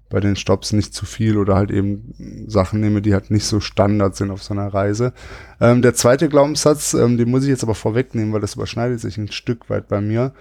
bei 0.09 0.19
den 0.19 0.35
Stops 0.35 0.73
nicht 0.73 0.93
zu 0.93 1.07
viel 1.07 1.37
oder 1.37 1.55
halt 1.55 1.71
eben 1.71 2.45
Sachen 2.47 2.79
nehme, 2.79 3.01
die 3.01 3.13
halt 3.13 3.31
nicht 3.31 3.45
so 3.45 3.59
Standard 3.59 4.15
sind 4.15 4.29
auf 4.29 4.43
so 4.43 4.53
einer 4.53 4.71
Reise. 4.71 5.13
Ähm, 5.59 5.81
der 5.81 5.95
zweite 5.95 6.29
Glaubenssatz, 6.29 6.93
ähm, 6.93 7.17
den 7.17 7.31
muss 7.31 7.43
ich 7.43 7.49
jetzt 7.49 7.63
aber 7.63 7.73
vorwegnehmen, 7.73 8.31
weil 8.31 8.41
das 8.41 8.53
überschneidet 8.53 8.99
sich 8.99 9.17
ein 9.17 9.31
Stück 9.31 9.71
weit 9.71 9.87
bei 9.87 10.01
mir. 10.01 10.33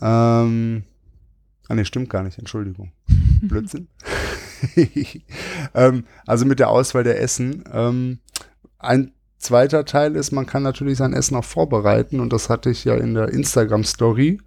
Ähm, 0.00 0.84
ah 1.68 1.74
ne, 1.74 1.84
stimmt 1.84 2.10
gar 2.10 2.22
nicht, 2.22 2.38
Entschuldigung. 2.38 2.92
Blödsinn. 3.42 3.88
ähm, 5.74 6.04
also 6.26 6.44
mit 6.46 6.58
der 6.58 6.70
Auswahl 6.70 7.04
der 7.04 7.20
Essen. 7.20 7.64
Ähm, 7.72 8.18
ein 8.78 9.12
zweiter 9.38 9.84
Teil 9.84 10.16
ist, 10.16 10.32
man 10.32 10.46
kann 10.46 10.62
natürlich 10.62 10.98
sein 10.98 11.12
Essen 11.12 11.36
auch 11.36 11.44
vorbereiten 11.44 12.20
und 12.20 12.32
das 12.32 12.48
hatte 12.48 12.70
ich 12.70 12.84
ja 12.84 12.94
in 12.94 13.14
der 13.14 13.28
Instagram-Story 13.28 14.40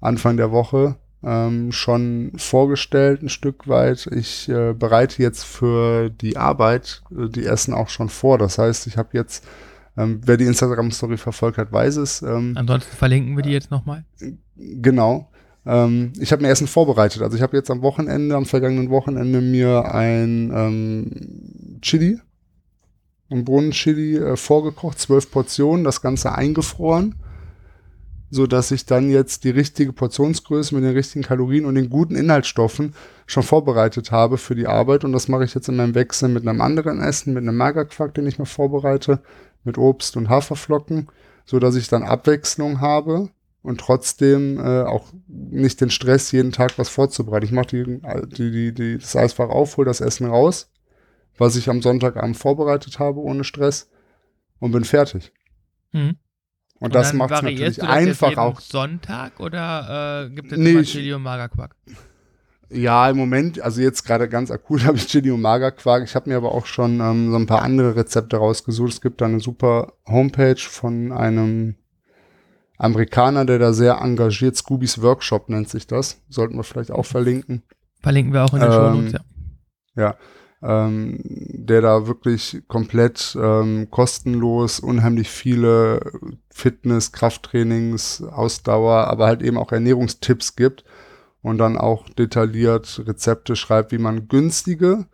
Anfang 0.00 0.36
der 0.36 0.50
Woche 0.50 0.96
ähm, 1.22 1.72
schon 1.72 2.32
vorgestellt, 2.36 3.22
ein 3.22 3.28
Stück 3.28 3.68
weit. 3.68 4.06
Ich 4.06 4.48
äh, 4.48 4.72
bereite 4.72 5.22
jetzt 5.22 5.44
für 5.44 6.08
die 6.08 6.36
Arbeit 6.36 7.02
äh, 7.10 7.28
die 7.28 7.44
Essen 7.44 7.74
auch 7.74 7.88
schon 7.88 8.08
vor. 8.08 8.38
Das 8.38 8.58
heißt, 8.58 8.86
ich 8.86 8.96
habe 8.96 9.10
jetzt, 9.12 9.46
ähm, 10.00 10.20
wer 10.24 10.36
die 10.36 10.44
Instagram-Story 10.44 11.16
verfolgt 11.16 11.58
hat, 11.58 11.72
weiß 11.72 11.96
es. 11.96 12.22
Ähm, 12.22 12.54
Ansonsten 12.56 12.96
verlinken 12.96 13.36
wir 13.36 13.42
die 13.42 13.50
jetzt 13.50 13.70
nochmal. 13.70 14.04
Genau. 14.56 15.30
Ähm, 15.66 16.12
ich 16.18 16.32
habe 16.32 16.42
mir 16.42 16.48
Essen 16.48 16.66
vorbereitet. 16.66 17.22
Also 17.22 17.36
ich 17.36 17.42
habe 17.42 17.56
jetzt 17.56 17.70
am 17.70 17.82
Wochenende, 17.82 18.34
am 18.34 18.46
vergangenen 18.46 18.90
Wochenende 18.90 19.40
mir 19.40 19.92
ein 19.94 20.52
ähm, 20.54 21.80
Chili, 21.82 22.18
ein 23.30 23.44
Bohnenchili 23.44 24.16
äh, 24.16 24.36
vorgekocht, 24.36 24.98
zwölf 24.98 25.30
Portionen, 25.30 25.84
das 25.84 26.00
Ganze 26.00 26.34
eingefroren 26.34 27.14
so 28.30 28.46
dass 28.46 28.70
ich 28.70 28.86
dann 28.86 29.10
jetzt 29.10 29.44
die 29.44 29.50
richtige 29.50 29.92
Portionsgröße 29.92 30.74
mit 30.74 30.84
den 30.84 30.94
richtigen 30.94 31.24
Kalorien 31.24 31.64
und 31.64 31.74
den 31.74 31.90
guten 31.90 32.14
Inhaltsstoffen 32.14 32.94
schon 33.26 33.42
vorbereitet 33.42 34.12
habe 34.12 34.38
für 34.38 34.54
die 34.54 34.68
Arbeit. 34.68 35.04
Und 35.04 35.12
das 35.12 35.28
mache 35.28 35.44
ich 35.44 35.54
jetzt 35.54 35.68
in 35.68 35.76
meinem 35.76 35.94
Wechsel 35.94 36.28
mit 36.28 36.46
einem 36.46 36.60
anderen 36.60 37.00
Essen, 37.00 37.34
mit 37.34 37.42
einem 37.42 37.56
Magerquark, 37.56 38.14
den 38.14 38.26
ich 38.26 38.38
mir 38.38 38.46
vorbereite, 38.46 39.20
mit 39.64 39.78
Obst 39.78 40.16
und 40.16 40.28
Haferflocken, 40.28 41.08
so 41.44 41.58
dass 41.58 41.76
ich 41.76 41.88
dann 41.88 42.02
Abwechslung 42.02 42.80
habe 42.80 43.30
und 43.62 43.80
trotzdem 43.80 44.58
äh, 44.58 44.82
auch 44.82 45.06
nicht 45.26 45.80
den 45.80 45.90
Stress, 45.90 46.32
jeden 46.32 46.52
Tag 46.52 46.78
was 46.78 46.88
vorzubereiten. 46.88 47.46
Ich 47.46 47.52
mache 47.52 47.66
die, 47.66 48.00
die, 48.36 48.50
die, 48.50 48.74
die, 48.74 48.98
das 48.98 49.16
Eisfach 49.16 49.48
auf, 49.48 49.76
hole 49.76 49.86
das 49.86 50.00
Essen 50.00 50.26
raus, 50.26 50.70
was 51.36 51.56
ich 51.56 51.68
am 51.68 51.82
Sonntagabend 51.82 52.36
vorbereitet 52.36 52.98
habe, 52.98 53.20
ohne 53.20 53.44
Stress 53.44 53.90
und 54.58 54.72
bin 54.72 54.84
fertig. 54.84 55.32
Mhm. 55.92 56.16
Und, 56.78 56.86
und 56.86 56.94
das 56.94 57.12
macht 57.12 57.32
es 57.32 57.42
natürlich 57.42 57.82
einfach 57.82 58.36
auch. 58.38 58.60
Sonntag 58.60 59.38
oder 59.38 60.24
äh, 60.26 60.30
gibt 60.30 60.52
es 60.52 60.58
nee, 60.58 61.12
und 61.12 61.22
Magerquark? 61.22 61.76
Ja, 62.72 63.10
im 63.10 63.16
Moment, 63.16 63.60
also 63.60 63.80
jetzt 63.80 64.04
gerade 64.04 64.28
ganz 64.28 64.50
akut 64.50 64.84
habe 64.86 64.96
ich 64.96 65.06
Chili 65.06 65.30
und 65.30 65.40
Magerquark. 65.40 66.04
Ich 66.04 66.14
habe 66.14 66.30
mir 66.30 66.36
aber 66.36 66.52
auch 66.52 66.66
schon 66.66 67.00
ähm, 67.00 67.30
so 67.30 67.36
ein 67.36 67.46
paar 67.46 67.62
andere 67.62 67.96
Rezepte 67.96 68.36
rausgesucht. 68.36 68.92
Es 68.92 69.00
gibt 69.00 69.20
da 69.20 69.26
eine 69.26 69.40
super 69.40 69.94
Homepage 70.06 70.60
von 70.60 71.12
einem 71.12 71.74
Amerikaner, 72.78 73.44
der 73.44 73.58
da 73.58 73.72
sehr 73.72 73.98
engagiert, 74.00 74.56
Scoobies 74.56 75.02
Workshop 75.02 75.48
nennt 75.48 75.68
sich 75.68 75.86
das. 75.86 76.22
Sollten 76.28 76.56
wir 76.56 76.64
vielleicht 76.64 76.90
auch 76.92 77.04
verlinken. 77.04 77.62
Verlinken 78.00 78.32
wir 78.32 78.44
auch 78.44 78.54
in 78.54 78.60
der 78.60 78.68
ähm, 78.68 78.74
Show 78.74 78.90
Notes, 78.90 79.12
ja. 79.12 79.20
Ja, 80.62 80.86
ähm, 80.86 81.18
der 81.24 81.82
da 81.82 82.06
wirklich 82.06 82.62
komplett 82.68 83.36
ähm, 83.38 83.88
kostenlos 83.90 84.80
unheimlich 84.80 85.28
viele 85.28 86.00
Fitness, 86.50 87.12
Krafttrainings, 87.12 88.22
Ausdauer, 88.22 89.08
aber 89.08 89.26
halt 89.26 89.42
eben 89.42 89.58
auch 89.58 89.72
Ernährungstipps 89.72 90.56
gibt 90.56 90.84
und 91.42 91.58
dann 91.58 91.78
auch 91.78 92.08
detailliert 92.08 93.02
Rezepte 93.06 93.56
schreibt, 93.56 93.92
wie 93.92 93.98
man 93.98 94.28
günstige, 94.28 95.06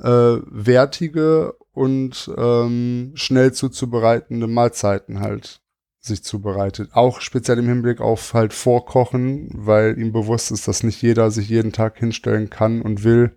äh, 0.00 0.04
wertige 0.46 1.54
und 1.72 2.30
ähm, 2.36 3.12
schnell 3.14 3.52
zuzubereitende 3.52 4.46
Mahlzeiten 4.46 5.20
halt 5.20 5.60
sich 6.00 6.24
zubereitet. 6.24 6.90
Auch 6.92 7.20
speziell 7.20 7.58
im 7.58 7.68
Hinblick 7.68 8.00
auf 8.00 8.34
halt 8.34 8.52
Vorkochen, 8.52 9.50
weil 9.52 9.98
ihm 9.98 10.12
bewusst 10.12 10.50
ist, 10.50 10.66
dass 10.66 10.82
nicht 10.82 11.02
jeder 11.02 11.30
sich 11.30 11.48
jeden 11.48 11.72
Tag 11.72 11.98
hinstellen 11.98 12.48
kann 12.50 12.80
und 12.82 13.04
will 13.04 13.36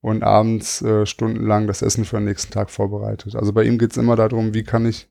und 0.00 0.22
abends 0.22 0.82
äh, 0.82 1.06
stundenlang 1.06 1.66
das 1.66 1.82
Essen 1.82 2.04
für 2.04 2.16
den 2.16 2.26
nächsten 2.26 2.52
Tag 2.52 2.70
vorbereitet. 2.70 3.34
Also 3.34 3.52
bei 3.52 3.64
ihm 3.64 3.78
geht 3.78 3.92
es 3.92 3.96
immer 3.96 4.14
darum, 4.14 4.54
wie 4.54 4.62
kann 4.62 4.86
ich 4.86 5.10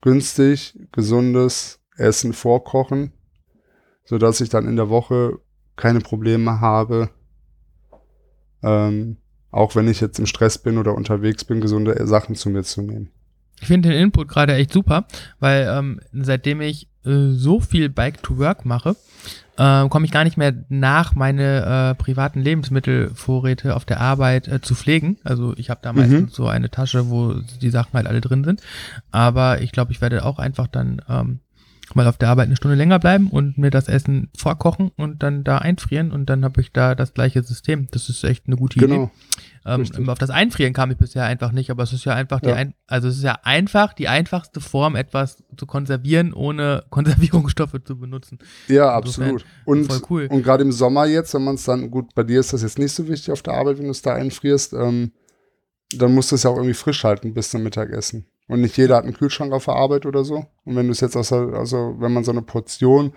günstig, 0.00 0.78
gesundes 0.90 1.80
Essen 1.96 2.32
vorkochen, 2.32 3.12
sodass 4.04 4.40
ich 4.40 4.48
dann 4.48 4.68
in 4.68 4.76
der 4.76 4.88
Woche 4.88 5.38
keine 5.76 6.00
Probleme 6.00 6.60
habe, 6.60 7.10
ähm, 8.62 9.16
auch 9.50 9.74
wenn 9.76 9.88
ich 9.88 10.00
jetzt 10.00 10.18
im 10.18 10.26
Stress 10.26 10.58
bin 10.58 10.78
oder 10.78 10.94
unterwegs 10.94 11.44
bin, 11.44 11.60
gesunde 11.60 12.06
Sachen 12.06 12.34
zu 12.34 12.50
mir 12.50 12.62
zu 12.62 12.82
nehmen. 12.82 13.10
Ich 13.60 13.68
finde 13.68 13.90
den 13.90 13.98
Input 13.98 14.28
gerade 14.28 14.54
echt 14.54 14.72
super, 14.72 15.06
weil 15.38 15.68
ähm, 15.70 16.00
seitdem 16.12 16.60
ich 16.60 16.88
äh, 17.04 17.30
so 17.30 17.60
viel 17.60 17.88
Bike 17.88 18.22
to 18.22 18.38
Work 18.38 18.64
mache, 18.64 18.96
äh, 19.56 19.88
komme 19.88 20.04
ich 20.04 20.10
gar 20.10 20.24
nicht 20.24 20.36
mehr 20.36 20.52
nach, 20.68 21.14
meine 21.14 21.92
äh, 21.92 21.94
privaten 21.94 22.40
Lebensmittelvorräte 22.40 23.76
auf 23.76 23.84
der 23.84 24.00
Arbeit 24.00 24.48
äh, 24.48 24.60
zu 24.60 24.74
pflegen. 24.74 25.18
Also 25.22 25.54
ich 25.56 25.70
habe 25.70 25.80
da 25.82 25.92
meistens 25.92 26.30
mhm. 26.30 26.34
so 26.34 26.48
eine 26.48 26.70
Tasche, 26.70 27.08
wo 27.10 27.34
die 27.60 27.70
Sachen 27.70 27.92
halt 27.92 28.06
alle 28.06 28.20
drin 28.20 28.42
sind. 28.42 28.62
Aber 29.12 29.60
ich 29.60 29.70
glaube, 29.70 29.92
ich 29.92 30.00
werde 30.00 30.24
auch 30.24 30.38
einfach 30.38 30.66
dann 30.66 31.02
ähm, 31.08 31.40
mal 31.94 32.06
auf 32.06 32.18
der 32.18 32.28
Arbeit 32.28 32.46
eine 32.46 32.56
Stunde 32.56 32.76
länger 32.76 32.98
bleiben 32.98 33.28
und 33.28 33.58
mir 33.58 33.70
das 33.70 33.88
Essen 33.88 34.30
vorkochen 34.36 34.90
und 34.96 35.22
dann 35.22 35.44
da 35.44 35.58
einfrieren 35.58 36.12
und 36.12 36.26
dann 36.30 36.44
habe 36.44 36.60
ich 36.60 36.72
da 36.72 36.94
das 36.94 37.14
gleiche 37.14 37.42
System. 37.42 37.88
Das 37.90 38.08
ist 38.08 38.24
echt 38.24 38.46
eine 38.46 38.56
gute 38.56 38.78
genau. 38.78 39.04
Idee. 39.04 39.10
Ähm, 39.64 40.08
auf 40.08 40.18
das 40.18 40.30
Einfrieren 40.30 40.72
kam 40.72 40.90
ich 40.90 40.96
bisher 40.96 41.24
einfach 41.24 41.52
nicht, 41.52 41.70
aber 41.70 41.84
es 41.84 41.92
ist 41.92 42.04
ja 42.04 42.14
einfach 42.14 42.40
die, 42.40 42.52
ein, 42.52 42.74
also 42.88 43.06
es 43.08 43.16
ist 43.16 43.22
ja 43.22 43.38
einfach 43.44 43.92
die 43.92 44.08
einfachste 44.08 44.60
Form, 44.60 44.96
etwas 44.96 45.44
zu 45.56 45.66
konservieren, 45.66 46.32
ohne 46.32 46.84
Konservierungsstoffe 46.90 47.76
zu 47.84 47.98
benutzen. 47.98 48.38
Ja, 48.66 48.92
absolut. 48.92 49.44
Und, 49.64 49.86
voll 49.86 50.02
cool. 50.10 50.28
und 50.30 50.42
gerade 50.42 50.64
im 50.64 50.72
Sommer 50.72 51.06
jetzt, 51.06 51.32
wenn 51.34 51.44
man 51.44 51.54
es 51.54 51.64
dann, 51.64 51.90
gut, 51.90 52.14
bei 52.14 52.24
dir 52.24 52.40
ist 52.40 52.52
das 52.52 52.62
jetzt 52.62 52.78
nicht 52.78 52.92
so 52.92 53.06
wichtig 53.06 53.30
auf 53.30 53.42
der 53.42 53.54
Arbeit, 53.54 53.78
wenn 53.78 53.84
du 53.84 53.92
es 53.92 54.02
da 54.02 54.14
einfrierst, 54.14 54.72
ähm, 54.72 55.12
dann 55.94 56.14
musst 56.14 56.32
du 56.32 56.36
es 56.36 56.42
ja 56.42 56.50
auch 56.50 56.56
irgendwie 56.56 56.74
frisch 56.74 57.04
halten 57.04 57.34
bis 57.34 57.50
zum 57.50 57.62
Mittagessen. 57.62 58.26
Und 58.52 58.60
nicht 58.60 58.76
jeder 58.76 58.96
hat 58.96 59.04
einen 59.04 59.14
Kühlschrank 59.14 59.52
auf 59.52 59.64
der 59.64 59.74
Arbeit 59.74 60.04
oder 60.04 60.24
so. 60.24 60.44
Und 60.64 60.76
wenn 60.76 60.86
du 60.86 60.92
es 60.92 61.00
jetzt 61.00 61.16
aus 61.16 61.30
der, 61.30 61.54
also 61.54 61.96
wenn 61.98 62.12
man 62.12 62.22
so 62.22 62.32
eine 62.32 62.42
Portion 62.42 63.12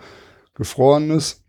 gefroren 0.54 1.10
ist, 1.10 1.44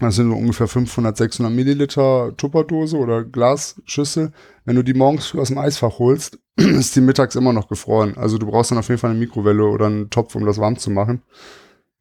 das 0.00 0.16
sind 0.16 0.30
so 0.30 0.36
ungefähr 0.36 0.66
500, 0.66 1.16
600 1.16 1.52
Milliliter 1.52 2.34
Tupperdose 2.36 2.96
oder 2.96 3.22
Glasschüssel. 3.22 4.32
Wenn 4.64 4.74
du 4.74 4.82
die 4.82 4.94
morgens 4.94 5.26
früh 5.26 5.38
aus 5.38 5.48
dem 5.48 5.58
Eisfach 5.58 5.98
holst, 6.00 6.40
ist 6.56 6.96
die 6.96 7.00
mittags 7.00 7.36
immer 7.36 7.52
noch 7.52 7.68
gefroren. 7.68 8.16
Also 8.16 8.38
du 8.38 8.46
brauchst 8.46 8.72
dann 8.72 8.78
auf 8.78 8.88
jeden 8.88 8.98
Fall 8.98 9.10
eine 9.10 9.20
Mikrowelle 9.20 9.64
oder 9.66 9.86
einen 9.86 10.10
Topf, 10.10 10.34
um 10.34 10.44
das 10.44 10.58
warm 10.58 10.78
zu 10.78 10.90
machen. 10.90 11.22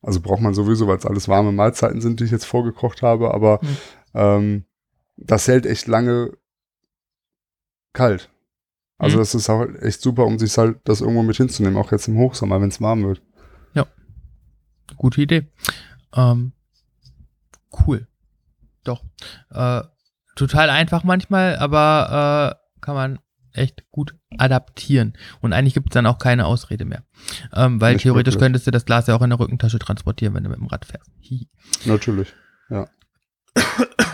Also 0.01 0.21
braucht 0.21 0.41
man 0.41 0.55
sowieso, 0.55 0.87
weil 0.87 0.97
es 0.97 1.05
alles 1.05 1.27
warme 1.27 1.51
Mahlzeiten 1.51 2.01
sind, 2.01 2.19
die 2.19 2.23
ich 2.23 2.31
jetzt 2.31 2.45
vorgekocht 2.45 3.03
habe. 3.03 3.31
Aber 3.33 3.59
mhm. 3.61 3.77
ähm, 4.15 4.65
das 5.17 5.47
hält 5.47 5.67
echt 5.67 5.85
lange 5.85 6.31
kalt. 7.93 8.31
Also 9.01 9.17
Mhm. 9.17 9.21
das 9.21 9.33
ist 9.35 9.49
auch 9.49 9.65
echt 9.81 10.01
super, 10.01 10.25
um 10.25 10.37
sich 10.37 10.55
halt 10.57 10.79
das 10.83 11.01
irgendwo 11.01 11.23
mit 11.23 11.35
hinzunehmen, 11.37 11.77
auch 11.77 11.91
jetzt 11.91 12.07
im 12.07 12.17
Hochsommer, 12.17 12.61
wenn 12.61 12.69
es 12.69 12.79
warm 12.81 13.03
wird. 13.03 13.21
Gute 14.97 15.21
Idee. 15.21 15.47
Ähm, 16.13 16.51
cool. 17.87 18.07
Doch. 18.83 19.01
Äh, 19.49 19.81
total 20.35 20.69
einfach 20.69 21.03
manchmal, 21.05 21.55
aber 21.55 22.57
äh, 22.77 22.81
kann 22.81 22.95
man 22.95 23.19
echt 23.53 23.89
gut 23.89 24.15
adaptieren. 24.37 25.13
Und 25.39 25.53
eigentlich 25.53 25.73
gibt 25.73 25.89
es 25.89 25.93
dann 25.93 26.05
auch 26.05 26.17
keine 26.19 26.45
Ausrede 26.45 26.83
mehr. 26.85 27.03
Ähm, 27.53 27.79
weil 27.81 27.93
Nicht 27.93 28.03
theoretisch 28.03 28.33
wirklich. 28.35 28.43
könntest 28.45 28.67
du 28.67 28.71
das 28.71 28.85
Glas 28.85 29.07
ja 29.07 29.15
auch 29.15 29.21
in 29.21 29.29
der 29.29 29.39
Rückentasche 29.39 29.79
transportieren, 29.79 30.33
wenn 30.35 30.43
du 30.43 30.49
mit 30.49 30.59
dem 30.59 30.67
Rad 30.67 30.85
fährst. 30.85 31.09
Natürlich. 31.85 32.33
Ja, 32.69 32.87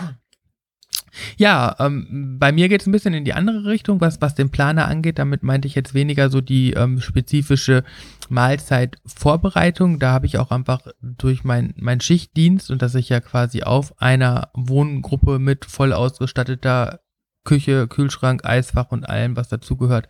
ähm, 1.78 2.36
bei 2.38 2.52
mir 2.52 2.68
geht 2.68 2.80
es 2.80 2.86
ein 2.86 2.92
bisschen 2.92 3.14
in 3.14 3.24
die 3.24 3.34
andere 3.34 3.64
Richtung, 3.64 4.00
was, 4.00 4.20
was 4.20 4.34
den 4.34 4.50
Planer 4.50 4.86
angeht. 4.88 5.18
Damit 5.18 5.42
meinte 5.42 5.68
ich 5.68 5.74
jetzt 5.74 5.94
weniger 5.94 6.30
so 6.30 6.40
die 6.40 6.72
ähm, 6.72 7.00
spezifische 7.00 7.84
Mahlzeitvorbereitung. 8.28 9.98
Da 9.98 10.12
habe 10.12 10.26
ich 10.26 10.38
auch 10.38 10.50
einfach 10.50 10.80
durch 11.00 11.44
mein, 11.44 11.74
mein 11.76 12.00
Schichtdienst 12.00 12.70
und 12.70 12.82
dass 12.82 12.94
ich 12.94 13.08
ja 13.08 13.20
quasi 13.20 13.62
auf 13.62 14.00
einer 14.00 14.50
Wohngruppe 14.54 15.38
mit 15.38 15.64
voll 15.64 15.92
ausgestatteter 15.92 17.00
Küche, 17.44 17.88
Kühlschrank, 17.88 18.44
Eisfach 18.44 18.90
und 18.90 19.08
allem, 19.08 19.36
was 19.36 19.48
dazugehört, 19.48 20.08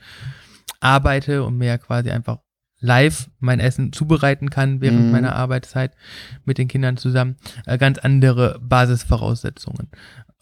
arbeite 0.80 1.44
und 1.44 1.56
mir 1.56 1.66
ja 1.68 1.78
quasi 1.78 2.10
einfach 2.10 2.38
live 2.80 3.28
mein 3.40 3.58
Essen 3.60 3.92
zubereiten 3.92 4.50
kann 4.50 4.80
während 4.80 5.06
Mhm. 5.06 5.10
meiner 5.10 5.34
Arbeitszeit 5.34 5.94
mit 6.44 6.58
den 6.58 6.68
Kindern 6.68 6.96
zusammen. 6.96 7.36
Äh, 7.66 7.78
ganz 7.78 7.98
andere 7.98 8.58
Basisvoraussetzungen. 8.62 9.88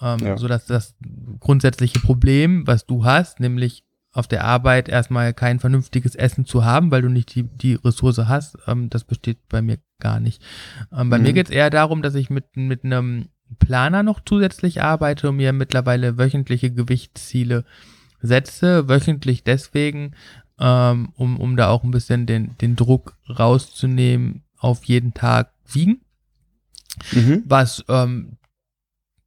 Ähm, 0.01 0.19
Ja. 0.21 0.37
So 0.37 0.49
dass 0.49 0.67
das 0.67 0.95
grundsätzliche 1.41 2.01
Problem, 2.01 2.67
was 2.67 2.87
du 2.87 3.05
hast, 3.05 3.41
nämlich 3.41 3.85
auf 4.13 4.27
der 4.27 4.45
Arbeit 4.45 4.89
erstmal 4.89 5.35
kein 5.35 5.59
vernünftiges 5.61 6.15
Essen 6.15 6.47
zu 6.47 6.65
haben, 6.65 6.91
weil 6.91 7.03
du 7.03 7.09
nicht 7.11 7.35
die, 7.35 7.43
die 7.45 7.75
Ressource 7.75 8.19
hast, 8.19 8.57
ähm, 8.67 8.89
das 8.89 9.05
besteht 9.05 9.39
bei 9.49 9.61
mir 9.61 9.79
gar 10.01 10.21
nicht. 10.21 10.43
Ähm, 10.93 11.11
bei 11.11 11.19
Mhm. 11.19 11.23
mir 11.23 11.33
geht 11.35 11.47
es 11.49 11.55
eher 11.55 11.69
darum, 11.71 12.01
dass 12.03 12.15
ich 12.15 12.31
mit, 12.31 12.57
mit 12.57 12.85
einem 12.85 13.29
Planer 13.59 14.03
noch 14.03 14.21
zusätzlich 14.25 14.83
arbeite 14.83 15.29
und 15.29 15.37
mir 15.37 15.53
mittlerweile 15.53 16.17
wöchentliche 16.19 16.71
Gewichtsziele 16.73 17.65
setze. 18.21 18.89
Wöchentlich 18.89 19.45
deswegen, 19.45 20.13
ähm, 20.59 21.11
um, 21.17 21.39
um 21.39 21.57
da 21.57 21.69
auch 21.69 21.85
ein 21.85 21.91
bisschen 21.91 22.25
den, 22.27 22.57
den 22.59 22.75
Druck 22.77 23.17
rauszunehmen, 23.29 24.43
auf 24.59 24.85
jeden 24.85 25.13
Tag 25.15 25.53
wiegen 25.71 26.01
Mhm. 27.13 27.43
was 27.45 27.85
ähm, 27.89 28.39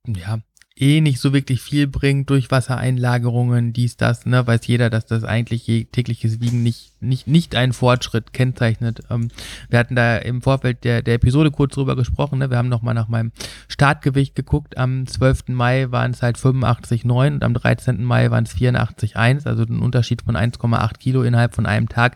ja 0.08 0.40
eh 0.80 1.02
nicht 1.02 1.20
so 1.20 1.34
wirklich 1.34 1.62
viel 1.62 1.88
bringt 1.88 2.30
durch 2.30 2.52
Wassereinlagerungen, 2.52 3.74
dies, 3.74 3.98
das, 3.98 4.26
ne, 4.26 4.48
weiß 4.48 4.66
jeder, 4.68 4.90
dass 4.90 5.06
das 5.06 5.24
eigentlich 5.24 5.88
tägliches 5.92 6.40
Wiegen 6.40 6.64
nicht, 6.64 6.94
nicht, 7.02 7.28
nicht 7.28 7.56
einen 7.56 7.74
Fortschritt 7.74 8.32
kennzeichnet. 8.32 9.02
Ähm, 9.10 9.30
wir 9.70 9.80
hatten 9.80 9.96
da 9.96 10.18
im 10.18 10.42
Vorfeld 10.42 10.86
der, 10.86 11.02
der 11.02 11.16
Episode 11.16 11.52
kurz 11.52 11.76
drüber 11.76 11.96
gesprochen, 11.96 12.40
ne, 12.40 12.50
wir 12.50 12.58
haben 12.58 12.70
nochmal 12.70 12.94
nach 12.94 13.10
meinem 13.10 13.32
Startgewicht 13.68 14.36
geguckt, 14.36 14.78
am 14.78 15.06
12. 15.06 15.50
Mai 15.50 15.92
waren 15.92 16.12
es 16.12 16.22
halt 16.22 16.38
85,9 16.38 17.34
und 17.34 17.44
am 17.44 17.54
13. 17.54 18.04
Mai 18.04 18.32
waren 18.32 18.46
es 18.46 18.56
84,1, 18.56 19.46
also 19.46 19.64
ein 19.64 19.80
Unterschied 19.80 20.22
von 20.22 20.38
1,8 20.38 20.98
Kilo 20.98 21.24
innerhalb 21.24 21.56
von 21.56 21.66
einem 21.66 21.90
Tag 21.90 22.16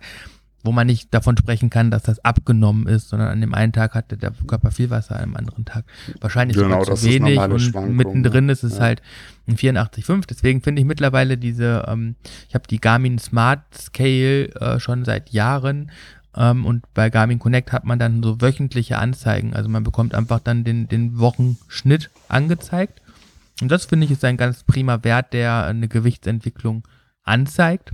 wo 0.64 0.72
man 0.72 0.88
nicht 0.88 1.14
davon 1.14 1.36
sprechen 1.38 1.70
kann, 1.70 1.92
dass 1.92 2.04
das 2.04 2.24
abgenommen 2.24 2.88
ist, 2.88 3.10
sondern 3.10 3.28
an 3.30 3.42
dem 3.42 3.54
einen 3.54 3.74
Tag 3.74 3.94
hatte 3.94 4.18
der 4.18 4.32
Körper 4.48 4.72
viel 4.72 4.90
Wasser, 4.90 5.18
an 5.18 5.24
dem 5.24 5.38
anderen 5.38 5.66
Tag 5.66 5.84
wahrscheinlich 6.22 6.58
Genau, 6.58 6.84
zu 6.84 7.04
wenig 7.04 7.38
und 7.38 7.96
mittendrin 7.96 8.48
ist 8.50 8.64
es 8.64 8.78
Ja. 8.78 8.84
halt 8.84 9.02
ein 9.48 9.58
84,5. 9.58 10.26
Deswegen 10.26 10.62
finde 10.62 10.82
ich 10.82 10.88
mittlerweile 10.88 11.38
diese, 11.38 11.86
ähm, 11.88 12.16
ich 12.48 12.56
habe 12.56 12.66
die 12.68 12.80
Garmin 12.80 13.20
Smart 13.20 13.60
Scale 13.78 14.50
äh, 14.56 14.80
schon 14.80 15.04
seit 15.04 15.32
Jahren 15.32 15.92
ähm, 16.36 16.66
und 16.66 16.86
bei 16.94 17.10
Garmin 17.10 17.40
Connect 17.40 17.72
hat 17.74 17.84
man 17.84 18.00
dann 18.00 18.24
so 18.24 18.40
wöchentliche 18.42 18.98
Anzeigen. 18.98 19.54
Also 19.54 19.70
man 19.70 19.84
bekommt 19.84 20.16
einfach 20.16 20.40
dann 20.40 20.64
den, 20.64 20.88
den 20.88 21.20
Wochenschnitt 21.20 22.10
angezeigt. 22.30 23.02
Und 23.62 23.70
das 23.70 23.86
finde 23.86 24.06
ich 24.06 24.12
ist 24.12 24.24
ein 24.26 24.38
ganz 24.38 24.64
prima 24.64 25.04
Wert, 25.04 25.34
der 25.34 25.66
eine 25.66 25.88
Gewichtsentwicklung 25.88 26.88
anzeigt. 27.24 27.92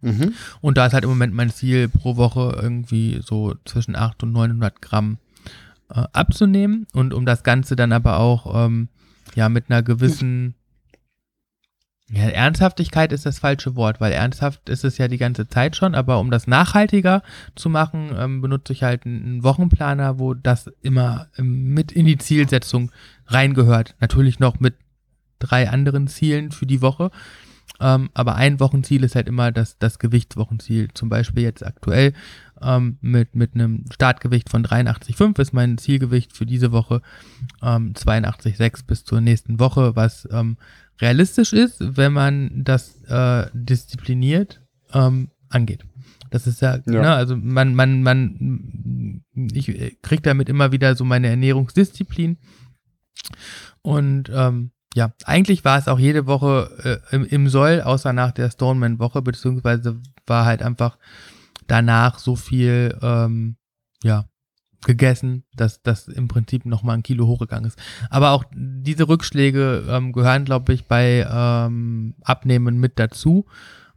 Mhm. 0.00 0.34
Und 0.60 0.76
da 0.76 0.86
ist 0.86 0.92
halt 0.92 1.04
im 1.04 1.10
Moment 1.10 1.34
mein 1.34 1.50
Ziel, 1.50 1.88
pro 1.88 2.16
Woche 2.16 2.58
irgendwie 2.60 3.20
so 3.22 3.54
zwischen 3.64 3.96
800 3.96 4.22
und 4.22 4.32
900 4.32 4.82
Gramm 4.82 5.18
äh, 5.90 6.04
abzunehmen. 6.12 6.86
Und 6.92 7.14
um 7.14 7.26
das 7.26 7.42
Ganze 7.42 7.76
dann 7.76 7.92
aber 7.92 8.18
auch 8.18 8.66
ähm, 8.66 8.88
ja 9.34 9.48
mit 9.48 9.70
einer 9.70 9.82
gewissen 9.82 10.54
ja, 12.08 12.28
Ernsthaftigkeit 12.28 13.12
ist 13.12 13.26
das 13.26 13.40
falsche 13.40 13.74
Wort, 13.74 14.00
weil 14.00 14.12
ernsthaft 14.12 14.68
ist 14.68 14.84
es 14.84 14.96
ja 14.96 15.08
die 15.08 15.18
ganze 15.18 15.48
Zeit 15.48 15.74
schon, 15.74 15.96
aber 15.96 16.20
um 16.20 16.30
das 16.30 16.46
nachhaltiger 16.46 17.22
zu 17.56 17.68
machen, 17.68 18.12
ähm, 18.16 18.40
benutze 18.40 18.72
ich 18.72 18.84
halt 18.84 19.06
einen 19.06 19.42
Wochenplaner, 19.42 20.20
wo 20.20 20.32
das 20.32 20.70
immer 20.82 21.26
ähm, 21.36 21.74
mit 21.74 21.90
in 21.90 22.06
die 22.06 22.18
Zielsetzung 22.18 22.92
reingehört. 23.26 23.96
Natürlich 23.98 24.38
noch 24.38 24.60
mit 24.60 24.74
drei 25.40 25.68
anderen 25.68 26.06
Zielen 26.06 26.52
für 26.52 26.66
die 26.66 26.80
Woche. 26.80 27.10
Ähm, 27.80 28.10
aber 28.14 28.36
ein 28.36 28.60
Wochenziel 28.60 29.04
ist 29.04 29.14
halt 29.14 29.28
immer 29.28 29.52
das, 29.52 29.78
das 29.78 29.98
Gewichtswochenziel. 29.98 30.88
Zum 30.94 31.08
Beispiel 31.08 31.42
jetzt 31.42 31.64
aktuell 31.64 32.14
ähm, 32.62 32.98
mit, 33.00 33.34
mit 33.34 33.54
einem 33.54 33.84
Startgewicht 33.92 34.48
von 34.48 34.64
83,5 34.64 35.40
ist 35.40 35.52
mein 35.52 35.78
Zielgewicht 35.78 36.32
für 36.32 36.46
diese 36.46 36.72
Woche 36.72 37.02
ähm, 37.62 37.92
82,6 37.92 38.86
bis 38.86 39.04
zur 39.04 39.20
nächsten 39.20 39.60
Woche, 39.60 39.94
was 39.94 40.26
ähm, 40.30 40.56
realistisch 41.00 41.52
ist, 41.52 41.76
wenn 41.80 42.12
man 42.12 42.64
das 42.64 43.02
äh, 43.04 43.46
diszipliniert 43.52 44.62
ähm, 44.92 45.30
angeht. 45.50 45.84
Das 46.30 46.46
ist 46.46 46.60
ja, 46.60 46.78
Ja. 46.86 47.02
Ne, 47.02 47.12
also 47.12 47.36
man, 47.36 47.74
man, 47.74 48.02
man, 48.02 49.22
ich 49.52 49.68
äh, 49.68 49.96
krieg 50.02 50.22
damit 50.22 50.48
immer 50.48 50.72
wieder 50.72 50.96
so 50.96 51.04
meine 51.04 51.28
Ernährungsdisziplin. 51.28 52.38
Und 53.82 54.30
ähm, 54.32 54.70
ja, 54.96 55.12
eigentlich 55.26 55.62
war 55.62 55.78
es 55.78 55.88
auch 55.88 55.98
jede 55.98 56.26
Woche 56.26 57.02
äh, 57.10 57.14
im, 57.14 57.26
im 57.26 57.48
Soll, 57.50 57.82
außer 57.82 58.14
nach 58.14 58.32
der 58.32 58.50
Stoneman-Woche, 58.50 59.20
beziehungsweise 59.20 60.00
war 60.26 60.46
halt 60.46 60.62
einfach 60.62 60.96
danach 61.66 62.18
so 62.18 62.34
viel, 62.34 62.96
ähm, 63.02 63.56
ja, 64.02 64.24
gegessen, 64.86 65.44
dass 65.54 65.82
das 65.82 66.08
im 66.08 66.28
Prinzip 66.28 66.64
nochmal 66.64 66.96
ein 66.96 67.02
Kilo 67.02 67.26
hochgegangen 67.26 67.66
ist. 67.66 67.78
Aber 68.08 68.30
auch 68.30 68.44
diese 68.54 69.06
Rückschläge 69.06 69.84
ähm, 69.86 70.12
gehören, 70.12 70.46
glaube 70.46 70.72
ich, 70.72 70.86
bei 70.86 71.26
ähm, 71.30 72.14
Abnehmen 72.22 72.78
mit 72.78 72.98
dazu, 72.98 73.44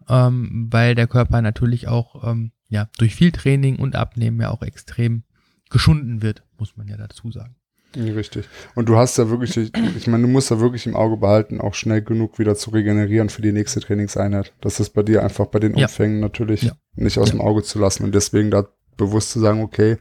ähm, 0.10 0.68
weil 0.70 0.96
der 0.96 1.08
Körper 1.08 1.42
natürlich 1.42 1.88
auch 1.88 2.30
ähm, 2.30 2.52
ja, 2.68 2.90
durch 2.98 3.16
viel 3.16 3.32
Training 3.32 3.78
und 3.78 3.96
Abnehmen 3.96 4.42
ja 4.42 4.50
auch 4.50 4.64
extrem 4.64 5.24
geschunden 5.70 6.22
wird, 6.22 6.44
muss 6.58 6.76
man 6.76 6.90
ja 6.90 6.98
dazu 6.98 7.32
sagen. 7.32 7.56
Ja, 7.96 8.14
Richtig. 8.14 8.48
Und 8.76 8.88
du 8.88 8.98
hast 8.98 9.18
ja 9.18 9.30
wirklich, 9.30 9.58
ich 9.58 10.08
meine, 10.08 10.24
du 10.24 10.30
musst 10.30 10.52
ja 10.52 10.60
wirklich 10.60 10.86
im 10.86 10.96
Auge 10.96 11.18
behalten, 11.18 11.60
auch 11.60 11.74
schnell 11.74 12.02
genug 12.04 12.38
wieder 12.38 12.56
zu 12.56 12.70
regenerieren 12.70 13.30
für 13.30 13.42
die 13.42 13.52
nächste 13.52 13.80
Trainingseinheit. 13.80 14.54
Das 14.62 14.80
ist 14.80 14.92
bei 14.92 15.02
dir 15.02 15.24
einfach 15.24 15.48
bei 15.48 15.60
den 15.60 15.76
Ja. 15.76 15.88
Umfängen 15.88 16.20
natürlich 16.20 16.62
Ja. 16.64 16.74
nicht 16.96 17.18
aus 17.18 17.30
Ja. 17.30 17.36
dem 17.36 17.42
Auge 17.42 17.64
zu 17.64 17.80
lassen 17.80 18.04
und 18.04 18.14
deswegen 18.14 18.52
da 18.52 18.68
bewusst 18.96 19.32
zu 19.32 19.40
sagen, 19.40 19.62
okay, 19.64 19.98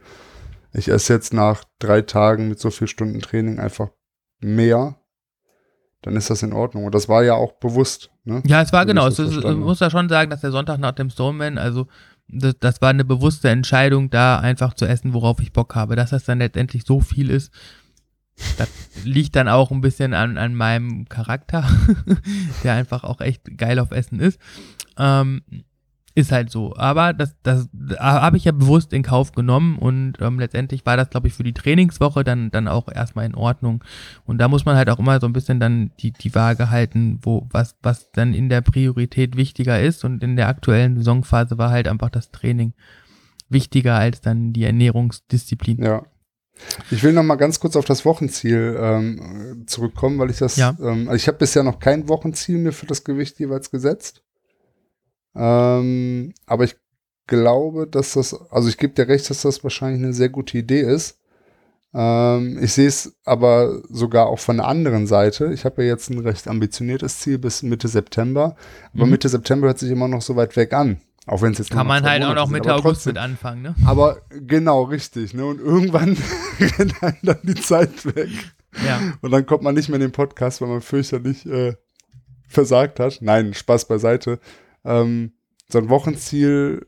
ich 0.74 0.88
esse 0.88 1.14
jetzt 1.14 1.33
nach 1.33 1.64
drei 1.79 2.03
Tagen 2.03 2.48
mit 2.48 2.61
so 2.61 2.70
viel 2.70 2.88
Stunden 2.88 3.20
Training 3.20 3.59
einfach 3.59 3.88
mehr, 4.40 4.96
dann 6.03 6.14
ist 6.16 6.31
das 6.31 6.42
in 6.42 6.53
Ordnung. 6.53 6.85
Und 6.85 6.94
das 6.94 7.09
war 7.09 7.24
ja 7.24 7.35
auch 7.35 7.53
bewusst, 7.55 8.11
ne? 8.24 8.42
Ja, 8.46 8.61
es 8.62 8.72
war 8.72 8.85
genau. 8.87 9.09
ich 9.09 9.18
Es 9.18 9.35
ist, 9.35 9.44
muss 9.44 9.79
da 9.79 9.88
schon 9.90 10.09
sagen, 10.09 10.31
dass 10.31 10.42
der 10.42 10.53
Sonntag 10.53 10.79
nach 10.79 10.92
dem 10.92 11.11
Stoneman, 11.11 11.57
also 11.59 11.87
das, 12.29 12.55
das 12.61 12.83
war 12.83 12.90
eine 12.90 13.07
bewusste 13.07 13.48
Entscheidung, 13.48 14.11
da 14.11 14.38
einfach 14.38 14.74
zu 14.74 14.85
essen, 14.85 15.14
worauf 15.14 15.40
ich 15.40 15.53
Bock 15.53 15.74
habe. 15.74 15.96
Dass 15.96 16.11
das 16.11 16.24
dann 16.24 16.38
letztendlich 16.40 16.85
so 16.85 17.01
viel 17.01 17.31
ist, 17.31 17.51
das 18.57 18.68
liegt 19.05 19.37
dann 19.37 19.48
auch 19.48 19.70
ein 19.70 19.81
bisschen 19.81 20.14
an, 20.14 20.38
an 20.38 20.55
meinem 20.55 21.09
Charakter, 21.09 21.68
der 22.62 22.74
einfach 22.74 23.05
auch 23.05 23.20
echt 23.20 23.57
geil 23.59 23.79
auf 23.79 23.90
Essen 23.90 24.20
ist. 24.20 24.40
Ähm, 24.96 25.42
ist 26.18 26.33
halt 26.33 26.51
so. 26.51 26.74
Aber 26.77 27.12
das, 27.12 27.37
das 27.42 27.68
habe 27.98 28.37
ich 28.37 28.44
ja 28.44 28.53
bewusst 28.53 28.92
in 28.92 29.03
Kauf 29.03 29.33
genommen 29.33 29.79
und 29.79 30.14
ähm, 30.20 30.40
letztendlich 30.40 30.85
war 30.85 30.96
das, 30.96 31.11
glaube 31.11 31.29
ich, 31.29 31.35
für 31.35 31.44
die 31.44 31.53
Trainingswoche 31.53 32.24
dann, 32.24 32.51
dann 32.51 32.66
auch 32.66 32.88
erstmal 32.92 33.24
in 33.24 33.37
Ordnung. 33.37 33.85
Und 34.24 34.38
da 34.38 34.48
muss 34.48 34.64
man 34.64 34.77
halt 34.77 34.90
auch 34.90 34.98
immer 34.98 35.20
so 35.20 35.27
ein 35.27 35.33
bisschen 35.33 35.61
dann 35.61 35.92
die, 36.01 36.12
die 36.12 36.35
Waage 36.35 36.70
halten, 36.70 37.20
wo, 37.22 37.46
was, 37.51 37.77
was 37.83 38.11
dann 38.11 38.35
in 38.35 38.48
der 38.48 38.62
Priorität 38.62 39.37
wichtiger 39.37 39.81
ist. 39.81 40.05
Und 40.05 40.24
in 40.24 40.35
der 40.35 40.48
aktuellen 40.48 40.96
Saisonphase 40.96 41.57
war 41.57 41.70
halt 41.70 41.87
einfach 41.87 42.11
das 42.11 42.33
Training 42.33 42.74
wichtiger 43.48 43.94
als 43.94 44.20
dann 44.20 44.53
die 44.53 44.64
Ernährungsdisziplin. 44.64 45.83
Ja. 45.83 46.03
Ich 46.90 47.03
will 47.03 47.12
noch 47.12 47.23
mal 47.23 47.37
ganz 47.37 47.61
kurz 47.61 47.77
auf 47.77 47.85
das 47.85 48.05
Wochenziel 48.05 48.77
ähm, 48.81 49.64
zurückkommen, 49.66 50.18
weil 50.18 50.31
ich 50.31 50.38
das, 50.38 50.57
Ja. 50.57 50.77
ähm, 50.81 51.09
also 51.09 51.14
ich 51.16 51.29
habe 51.29 51.38
bisher 51.38 51.62
noch 51.62 51.79
kein 51.79 52.09
Wochenziel 52.09 52.59
mir 52.59 52.73
für 52.73 52.87
das 52.87 53.05
Gewicht 53.05 53.38
jeweils 53.38 53.71
gesetzt. 53.71 54.23
Ähm, 55.35 56.33
aber 56.47 56.64
ich 56.64 56.77
glaube, 57.27 57.87
dass 57.87 58.14
das, 58.14 58.35
also 58.51 58.68
ich 58.68 58.79
gebe 58.79 58.94
dir 58.94 59.09
recht, 59.09 59.29
dass 59.31 59.42
das 59.42 59.62
wahrscheinlich 59.62 60.03
eine 60.03 60.12
sehr 60.12 60.29
gute 60.31 60.59
Idee 60.59 60.81
ist. 60.81 61.18
Ähm, 61.94 62.59
ich 62.62 62.73
sehe 62.73 62.88
es 62.88 63.14
aber 63.25 63.83
sogar 63.88 64.27
auch 64.27 64.38
von 64.38 64.57
der 64.59 64.66
anderen 64.66 65.07
Seite. 65.07 65.53
Ich 65.53 65.64
habe 65.64 65.83
ja 65.83 65.88
jetzt 65.88 66.11
ein 66.11 66.18
recht 66.18 66.49
ambitioniertes 66.49 67.21
Ziel 67.21 67.38
bis 67.38 67.62
Mitte 67.62 67.88
September. 67.88 68.57
Aber 68.94 69.05
Mhm. 69.07 69.12
Mitte 69.12 69.29
September 69.29 69.68
hört 69.68 69.79
sich 69.79 69.90
immer 69.90 70.09
noch 70.09 70.23
so 70.23 70.37
weit 70.37 70.57
weg 70.57 70.73
an. 70.73 71.01
Auch 71.29 71.43
wenn 71.43 71.53
es 71.53 71.59
jetzt 71.59 71.71
Kann 71.71 71.81
noch 71.81 71.95
man 71.95 72.05
halt 72.05 72.23
auch 72.23 72.29
Monate 72.29 72.41
noch 72.41 72.47
sind, 72.47 72.53
Mitte 72.55 72.75
August 72.75 72.85
trotzdem. 72.85 73.12
mit 73.12 73.23
anfangen, 73.23 73.62
ne? 73.62 73.75
Aber 73.85 74.23
genau, 74.31 74.83
richtig. 74.85 75.35
Ne? 75.35 75.45
Und 75.45 75.61
irgendwann 75.61 76.17
rennt 76.59 77.03
einem 77.03 77.19
dann 77.23 77.38
die 77.43 77.55
Zeit 77.55 78.07
weg. 78.17 78.31
Ja. 78.87 79.01
Und 79.21 79.31
dann 79.31 79.45
kommt 79.45 79.62
man 79.62 79.75
nicht 79.75 79.88
mehr 79.91 79.97
in 79.97 80.03
den 80.03 80.12
Podcast, 80.12 80.62
weil 80.62 80.69
man 80.69 80.81
fürchterlich 80.81 81.45
äh, 81.45 81.75
versagt 82.49 82.99
hat. 82.99 83.19
Nein, 83.21 83.53
Spaß 83.53 83.88
beiseite. 83.88 84.41
Ähm, 84.85 85.33
so 85.71 85.79
ein 85.79 85.91
Wochenziel 85.91 86.87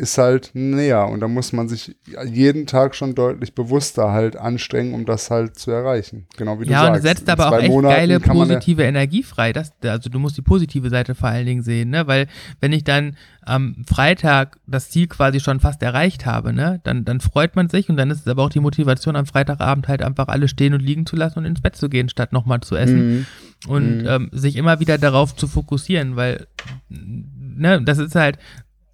ist 0.00 0.18
halt 0.18 0.50
näher 0.54 1.06
und 1.08 1.20
da 1.20 1.28
muss 1.28 1.52
man 1.52 1.68
sich 1.68 1.94
jeden 2.26 2.66
Tag 2.66 2.94
schon 2.94 3.14
deutlich 3.14 3.54
bewusster 3.54 4.10
halt 4.12 4.34
anstrengen, 4.36 4.94
um 4.94 5.04
das 5.04 5.30
halt 5.30 5.58
zu 5.58 5.70
erreichen. 5.70 6.26
Genau 6.36 6.58
wie 6.58 6.64
du 6.64 6.72
Ja, 6.72 6.80
sagst. 6.86 6.96
und 6.96 7.02
setzt 7.06 7.28
aber 7.30 7.48
auch 7.48 7.58
echt 7.58 7.68
Monaten 7.68 7.94
geile 7.94 8.12
ja- 8.14 8.18
positive 8.18 8.82
Energie 8.82 9.22
frei. 9.22 9.52
Das, 9.52 9.72
also 9.82 10.08
du 10.10 10.18
musst 10.18 10.36
die 10.36 10.42
positive 10.42 10.88
Seite 10.90 11.14
vor 11.14 11.28
allen 11.28 11.46
Dingen 11.46 11.62
sehen, 11.62 11.90
ne? 11.90 12.06
Weil 12.06 12.26
wenn 12.60 12.72
ich 12.72 12.82
dann 12.84 13.16
am 13.42 13.84
Freitag 13.86 14.58
das 14.66 14.90
Ziel 14.90 15.06
quasi 15.06 15.40
schon 15.40 15.60
fast 15.60 15.82
erreicht 15.82 16.26
habe, 16.26 16.52
ne, 16.52 16.80
dann, 16.84 17.04
dann 17.04 17.20
freut 17.20 17.56
man 17.56 17.68
sich 17.68 17.88
und 17.88 17.96
dann 17.96 18.10
ist 18.10 18.20
es 18.20 18.28
aber 18.28 18.42
auch 18.44 18.50
die 18.50 18.60
Motivation 18.60 19.16
am 19.16 19.26
Freitagabend 19.26 19.88
halt 19.88 20.02
einfach 20.02 20.28
alles 20.28 20.50
stehen 20.50 20.74
und 20.74 20.80
liegen 20.80 21.06
zu 21.06 21.16
lassen 21.16 21.38
und 21.40 21.44
ins 21.46 21.60
Bett 21.60 21.74
zu 21.76 21.88
gehen, 21.88 22.08
statt 22.08 22.32
nochmal 22.32 22.60
zu 22.60 22.76
essen. 22.76 23.10
Mhm. 23.20 23.26
und 23.68 23.98
Mhm. 24.02 24.06
ähm, 24.08 24.28
sich 24.32 24.56
immer 24.56 24.80
wieder 24.80 24.96
darauf 24.98 25.36
zu 25.36 25.46
fokussieren, 25.46 26.16
weil 26.16 26.46
ne, 26.88 27.82
das 27.82 27.98
ist 27.98 28.14
halt, 28.14 28.38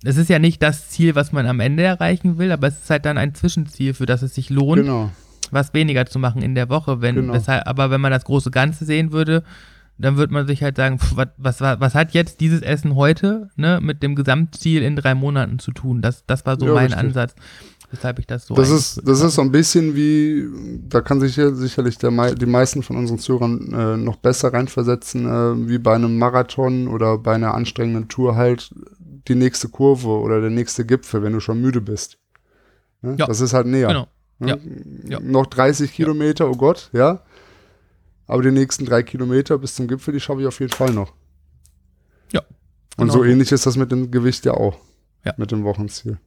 es 0.06 0.16
ist 0.16 0.30
ja 0.30 0.38
nicht 0.38 0.62
das 0.62 0.88
Ziel, 0.90 1.14
was 1.14 1.32
man 1.32 1.46
am 1.46 1.60
Ende 1.60 1.82
erreichen 1.82 2.38
will, 2.38 2.52
aber 2.52 2.68
es 2.68 2.74
ist 2.82 2.90
halt 2.90 3.04
dann 3.04 3.18
ein 3.18 3.34
Zwischenziel, 3.34 3.92
für 3.94 4.06
das 4.06 4.22
es 4.22 4.34
sich 4.34 4.50
lohnt, 4.50 4.82
Genau. 4.82 5.10
was 5.50 5.74
weniger 5.74 6.06
zu 6.06 6.18
machen 6.18 6.42
in 6.42 6.54
der 6.54 6.68
Woche. 6.68 7.00
Wenn, 7.00 7.16
Genau. 7.16 7.32
weshalb, 7.32 7.66
aber 7.66 7.90
wenn 7.90 8.00
man 8.00 8.12
das 8.12 8.24
große 8.24 8.50
Ganze 8.50 8.84
sehen 8.84 9.12
würde, 9.12 9.42
dann 9.98 10.16
wird 10.18 10.30
man 10.30 10.46
sich 10.46 10.62
halt 10.62 10.76
sagen, 10.76 10.98
pf, 10.98 11.16
was, 11.16 11.28
was, 11.38 11.60
was 11.60 11.94
hat 11.94 12.12
jetzt 12.12 12.40
dieses 12.40 12.60
Essen 12.62 12.94
heute 12.96 13.48
ne, 13.56 13.80
mit 13.82 14.02
dem 14.02 14.14
Gesamtziel 14.14 14.82
in 14.82 14.94
drei 14.94 15.14
Monaten 15.14 15.58
zu 15.58 15.72
tun? 15.72 16.02
Das, 16.02 16.24
das 16.26 16.44
war 16.44 16.58
so 16.58 16.66
Ja, 16.66 16.74
mein 16.74 16.86
richtig. 16.88 17.00
Ansatz, 17.00 17.34
weshalb 17.90 18.18
ich 18.18 18.26
das 18.26 18.46
so 18.46 18.54
Das 18.54 18.68
ist, 18.68 19.00
das 19.08 19.22
ist 19.22 19.34
so 19.36 19.40
ein 19.42 19.50
bisschen 19.52 19.96
wie, 19.96 20.44
da 20.86 21.00
kann 21.00 21.18
sich 21.20 21.34
hier 21.34 21.54
sicherlich 21.54 21.96
der, 21.96 22.10
die 22.34 22.44
meisten 22.46 22.82
von 22.82 22.96
unseren 22.96 23.18
Zuhörern 23.18 23.72
äh, 23.72 23.96
noch 23.96 24.16
besser 24.16 24.52
reinversetzen, 24.52 25.24
äh, 25.26 25.68
wie 25.68 25.78
bei 25.78 25.94
einem 25.94 26.18
Marathon 26.18 26.88
oder 26.88 27.16
bei 27.16 27.34
einer 27.34 27.54
anstrengenden 27.54 28.08
Tour 28.08 28.36
halt 28.36 28.70
die 29.28 29.34
nächste 29.34 29.68
Kurve 29.68 30.08
oder 30.08 30.40
der 30.40 30.50
nächste 30.50 30.84
Gipfel, 30.84 31.22
wenn 31.22 31.32
du 31.32 31.40
schon 31.40 31.60
müde 31.60 31.80
bist. 31.80 32.18
Ne? 33.02 33.16
Ja. 33.18 33.26
Das 33.26 33.40
ist 33.40 33.52
halt 33.52 33.66
näher. 33.66 33.88
Genau. 33.88 34.08
Ne? 34.38 34.60
Ja. 35.04 35.18
Ja. 35.18 35.20
Noch 35.20 35.46
30 35.46 35.92
Kilometer, 35.92 36.48
oh 36.48 36.56
Gott, 36.56 36.90
ja. 36.92 37.22
Aber 38.26 38.42
die 38.42 38.50
nächsten 38.50 38.84
drei 38.84 39.02
Kilometer 39.02 39.58
bis 39.58 39.74
zum 39.74 39.88
Gipfel, 39.88 40.12
die 40.12 40.20
schaffe 40.20 40.40
ich 40.40 40.46
auf 40.46 40.60
jeden 40.60 40.72
Fall 40.72 40.92
noch. 40.92 41.12
Ja, 42.32 42.40
Und 42.96 43.08
genau. 43.08 43.12
so 43.12 43.24
ähnlich 43.24 43.52
ist 43.52 43.66
das 43.66 43.76
mit 43.76 43.92
dem 43.92 44.10
Gewicht 44.10 44.44
ja 44.44 44.54
auch. 44.54 44.78
Ja. 45.24 45.34
Mit 45.36 45.50
dem 45.52 45.64
Wochenziel. 45.64 46.18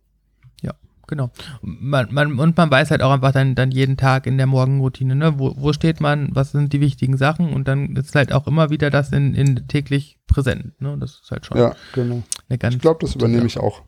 Genau. 1.09 1.31
Man, 1.63 2.07
man, 2.13 2.37
und 2.39 2.55
man 2.55 2.69
weiß 2.69 2.91
halt 2.91 3.01
auch 3.01 3.09
einfach 3.11 3.31
dann, 3.31 3.55
dann 3.55 3.71
jeden 3.71 3.97
Tag 3.97 4.27
in 4.27 4.37
der 4.37 4.45
Morgenroutine, 4.45 5.15
ne, 5.15 5.39
wo, 5.39 5.55
wo 5.57 5.73
steht 5.73 5.99
man, 6.01 6.29
was 6.33 6.51
sind 6.51 6.71
die 6.71 6.81
wichtigen 6.81 7.17
Sachen 7.17 7.51
und 7.51 7.67
dann 7.67 7.95
ist 7.95 8.13
halt 8.13 8.31
auch 8.31 8.45
immer 8.45 8.69
wieder 8.69 8.91
das 8.91 9.11
in, 9.11 9.33
in 9.33 9.67
täglich 9.67 10.19
präsent. 10.27 10.79
Ne? 10.79 10.95
Das 10.99 11.19
ist 11.23 11.31
halt 11.31 11.47
schon 11.47 11.57
Ja, 11.57 11.75
genau. 11.93 12.21
eine 12.47 12.57
ganz. 12.59 12.75
Ich 12.75 12.81
glaube, 12.81 12.99
das 13.01 13.15
übernehme 13.15 13.47
ich 13.47 13.57
auch. 13.57 13.81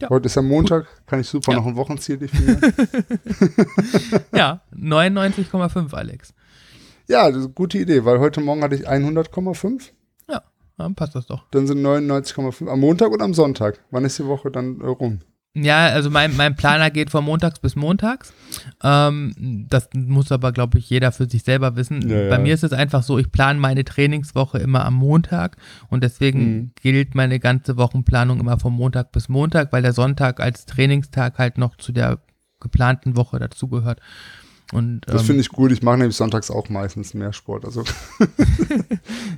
Ja. 0.00 0.10
Heute 0.10 0.26
ist 0.26 0.34
ja 0.34 0.42
Montag, 0.42 0.86
kann 1.06 1.20
ich 1.20 1.28
super 1.28 1.52
Ja. 1.52 1.58
noch 1.58 1.66
ein 1.66 1.76
Wochenziel 1.76 2.18
definieren. 2.18 2.60
Ja, 4.34 4.60
99,5, 4.76 5.94
Alex. 5.94 6.34
ja, 7.08 7.28
das 7.28 7.38
ist 7.38 7.44
eine 7.44 7.52
gute 7.54 7.78
Idee, 7.78 8.04
weil 8.04 8.18
heute 8.18 8.40
Morgen 8.40 8.62
hatte 8.62 8.74
ich 8.74 8.88
100,5, 8.88 9.90
Ja, 10.28 10.42
dann 10.76 10.94
passt 10.96 11.14
das 11.14 11.26
doch. 11.26 11.44
dann 11.52 11.66
sind 11.68 11.80
99,5 11.82 12.68
am 12.68 12.80
Montag 12.80 13.12
und 13.12 13.22
am 13.22 13.34
Sonntag. 13.34 13.78
Wann 13.92 14.04
ist 14.04 14.18
die 14.18 14.26
Woche 14.26 14.50
dann 14.50 14.80
äh, 14.80 14.86
rum? 14.86 15.20
Ja, 15.56 15.86
also 15.86 16.10
mein, 16.10 16.36
mein 16.36 16.56
Planer 16.56 16.90
geht 16.90 17.10
von 17.10 17.24
montags 17.24 17.60
bis 17.60 17.76
montags. 17.76 18.32
Ähm, 18.82 19.66
das 19.70 19.88
muss 19.94 20.32
aber, 20.32 20.50
glaube 20.50 20.78
ich, 20.78 20.90
jeder 20.90 21.12
für 21.12 21.28
sich 21.30 21.44
selber 21.44 21.76
wissen. 21.76 22.08
Ja, 22.08 22.22
ja. 22.22 22.28
Bei 22.28 22.38
mir 22.38 22.54
ist 22.54 22.64
es 22.64 22.72
einfach 22.72 23.04
so, 23.04 23.18
ich 23.18 23.30
plane 23.30 23.60
meine 23.60 23.84
Trainingswoche 23.84 24.58
immer 24.58 24.84
am 24.84 24.94
Montag 24.94 25.56
und 25.88 26.02
deswegen 26.02 26.40
Mhm. 26.56 26.70
gilt 26.82 27.14
meine 27.14 27.38
ganze 27.38 27.76
Wochenplanung 27.76 28.40
immer 28.40 28.58
von 28.58 28.72
Montag 28.72 29.12
bis 29.12 29.28
Montag, 29.28 29.72
weil 29.72 29.82
der 29.82 29.92
Sonntag 29.92 30.40
als 30.40 30.66
Trainingstag 30.66 31.38
halt 31.38 31.56
noch 31.56 31.76
zu 31.76 31.92
der 31.92 32.18
geplanten 32.60 33.16
Woche 33.16 33.38
dazugehört. 33.38 34.00
Und 34.72 35.02
Das 35.06 35.20
ähm, 35.22 35.26
finde 35.26 35.40
ich 35.42 35.50
gut. 35.50 35.70
Ich 35.72 35.82
mache 35.82 35.98
nämlich 35.98 36.16
sonntags 36.16 36.50
auch 36.50 36.68
meistens 36.68 37.12
mehr 37.14 37.32
Sport. 37.32 37.64
Also 37.64 37.84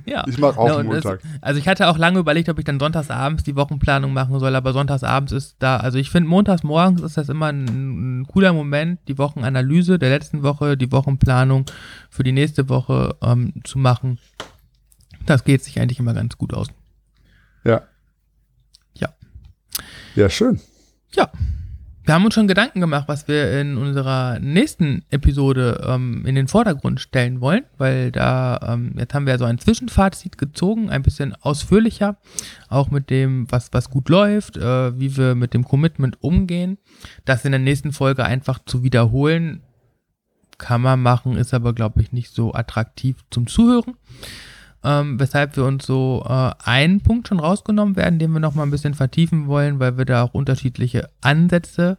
ja. 0.05 0.23
ich 0.27 0.37
mache 0.37 0.57
auch 0.57 0.67
Ja, 0.67 0.75
und 0.77 0.89
das- 0.89 1.03
Montag. 1.03 1.19
Also 1.41 1.59
ich 1.59 1.67
hatte 1.67 1.87
auch 1.87 1.97
lange 1.97 2.19
überlegt, 2.19 2.49
ob 2.49 2.57
ich 2.59 2.65
dann 2.65 2.79
sonntagsabends 2.79 3.43
die 3.43 3.55
Wochenplanung 3.55 4.13
machen 4.13 4.39
soll, 4.39 4.55
aber 4.55 4.73
sonntagsabends 4.73 5.31
ist 5.33 5.55
da, 5.59 5.77
also 5.77 5.97
ich 5.97 6.09
finde 6.09 6.29
montags 6.29 6.63
morgens 6.63 7.01
ist 7.01 7.17
das 7.17 7.29
immer 7.29 7.47
ein, 7.47 8.21
ein 8.21 8.27
cooler 8.27 8.53
Moment, 8.53 8.99
die 9.07 9.17
Wochenanalyse 9.17 9.99
der 9.99 10.09
letzten 10.09 10.43
Woche, 10.43 10.77
die 10.77 10.91
Wochenplanung 10.91 11.65
für 12.09 12.23
die 12.23 12.31
nächste 12.31 12.69
Woche 12.69 13.15
ähm, 13.21 13.53
zu 13.63 13.79
machen. 13.79 14.19
Das 15.25 15.43
geht 15.43 15.63
sich 15.63 15.79
eigentlich 15.79 15.99
immer 15.99 16.13
ganz 16.13 16.37
gut 16.37 16.53
aus. 16.53 16.67
Ja. 17.65 17.81
Ja. 18.95 19.09
Ja, 20.15 20.29
schön. 20.29 20.61
Ja. 21.13 21.29
Wir 22.07 22.13
haben 22.13 22.23
uns 22.23 22.35
schon 22.35 22.47
Gedanken 22.47 22.79
gemacht, 22.79 23.09
was 23.09 23.27
wir 23.27 23.59
in 23.59 23.75
unserer 23.75 24.39
nächsten 24.39 25.03
Episode 25.09 25.85
ähm, 25.85 26.25
in 26.25 26.35
den 26.35 26.47
Vordergrund 26.47 27.01
stellen 27.01 27.41
wollen, 27.41 27.65
weil 27.77 28.13
da, 28.13 28.61
ähm, 28.65 28.93
jetzt 28.97 29.13
haben 29.13 29.25
wir 29.25 29.33
ja 29.33 29.37
so 29.37 29.43
ein 29.43 29.59
Zwischenfazit 29.59 30.37
gezogen, 30.37 30.89
ein 30.89 31.03
bisschen 31.03 31.35
ausführlicher, 31.41 32.15
auch 32.69 32.91
mit 32.91 33.09
dem, 33.09 33.51
was, 33.51 33.73
was 33.73 33.89
gut 33.89 34.07
läuft, 34.07 34.55
äh, 34.55 34.97
wie 34.97 35.17
wir 35.17 35.35
mit 35.35 35.53
dem 35.53 35.65
Commitment 35.65 36.23
umgehen. 36.23 36.77
Das 37.25 37.43
in 37.43 37.51
der 37.51 37.59
nächsten 37.59 37.91
Folge 37.91 38.23
einfach 38.23 38.59
zu 38.65 38.83
wiederholen, 38.83 39.61
kann 40.57 40.81
man 40.81 41.01
machen, 41.01 41.35
ist 41.35 41.53
aber, 41.53 41.73
glaube 41.73 42.01
ich, 42.01 42.13
nicht 42.13 42.33
so 42.33 42.53
attraktiv 42.53 43.17
zum 43.31 43.47
Zuhören. 43.47 43.97
Ähm, 44.87 45.19
weshalb 45.19 45.57
wir 45.57 45.65
uns 45.65 45.85
so 45.85 46.25
äh, 46.25 46.51
einen 46.63 47.01
Punkt 47.01 47.27
schon 47.27 47.41
rausgenommen 47.41 47.97
werden, 47.97 48.19
den 48.19 48.31
wir 48.31 48.39
noch 48.39 48.55
mal 48.55 48.63
ein 48.63 48.71
bisschen 48.71 48.93
vertiefen 48.93 49.47
wollen, 49.47 49.79
weil 49.79 49.97
wir 49.97 50.05
da 50.05 50.23
auch 50.23 50.33
unterschiedliche 50.33 51.09
Ansätze 51.19 51.97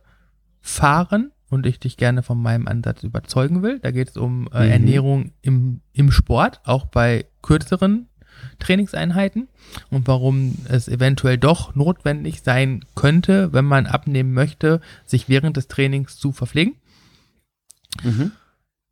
fahren 0.63 1.33
und 1.51 1.67
ich 1.67 1.81
dich 1.81 1.99
gerne 1.99 2.23
von 2.23 2.41
meinem 2.41 2.67
Ansatz 2.67 3.03
überzeugen 3.03 3.63
will. 3.63 3.79
Da 3.81 3.91
geht 3.91 4.09
es 4.09 4.17
um 4.17 4.49
äh, 4.55 4.65
Mhm. 4.65 4.71
Ernährung 4.71 5.33
im, 5.43 5.81
im 5.93 6.11
Sport, 6.11 6.63
auch 6.65 6.87
bei 6.87 7.27
kürzeren 7.43 8.09
Trainingseinheiten 8.59 9.49
und 9.91 10.07
warum 10.09 10.55
es 10.69 10.89
eventuell 10.89 11.37
doch 11.37 11.75
notwendig 11.75 12.41
sein 12.43 12.87
könnte, 12.95 13.53
wenn 13.53 13.67
man 13.67 13.87
abnehmen 13.87 14.33
möchte, 14.33 14.81
sich 15.05 15.29
während 15.29 15.59
des 15.59 15.69
Trainings 15.69 16.17
zu 16.17 16.33
verpflegen. 16.33 16.77
Mhm. 18.03 18.33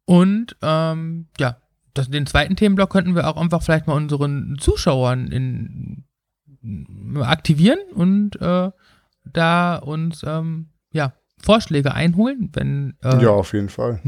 Und 0.05 0.57
ähm, 0.61 1.29
ja, 1.39 1.57
das, 1.99 2.11
den 2.11 2.27
zweiten 2.27 2.57
Themenblock 2.57 2.91
könnten 2.91 3.15
wir 3.15 3.29
auch 3.29 3.37
einfach 3.37 3.63
vielleicht 3.63 3.87
mal 3.87 3.95
unseren 3.95 4.57
Zuschauern 4.59 5.29
in, 5.29 6.05
aktivieren 7.21 7.79
und 7.95 8.41
äh, 8.41 8.71
da 9.33 9.77
uns 9.77 10.23
ähm, 10.27 10.69
ja, 10.93 11.13
Vorschläge 11.43 11.95
einholen, 11.95 12.51
wenn 12.55 12.95
äh, 13.03 13.23
ja, 13.23 13.31
auf 13.31 13.53
jeden 13.53 13.69
Fall. 13.69 14.01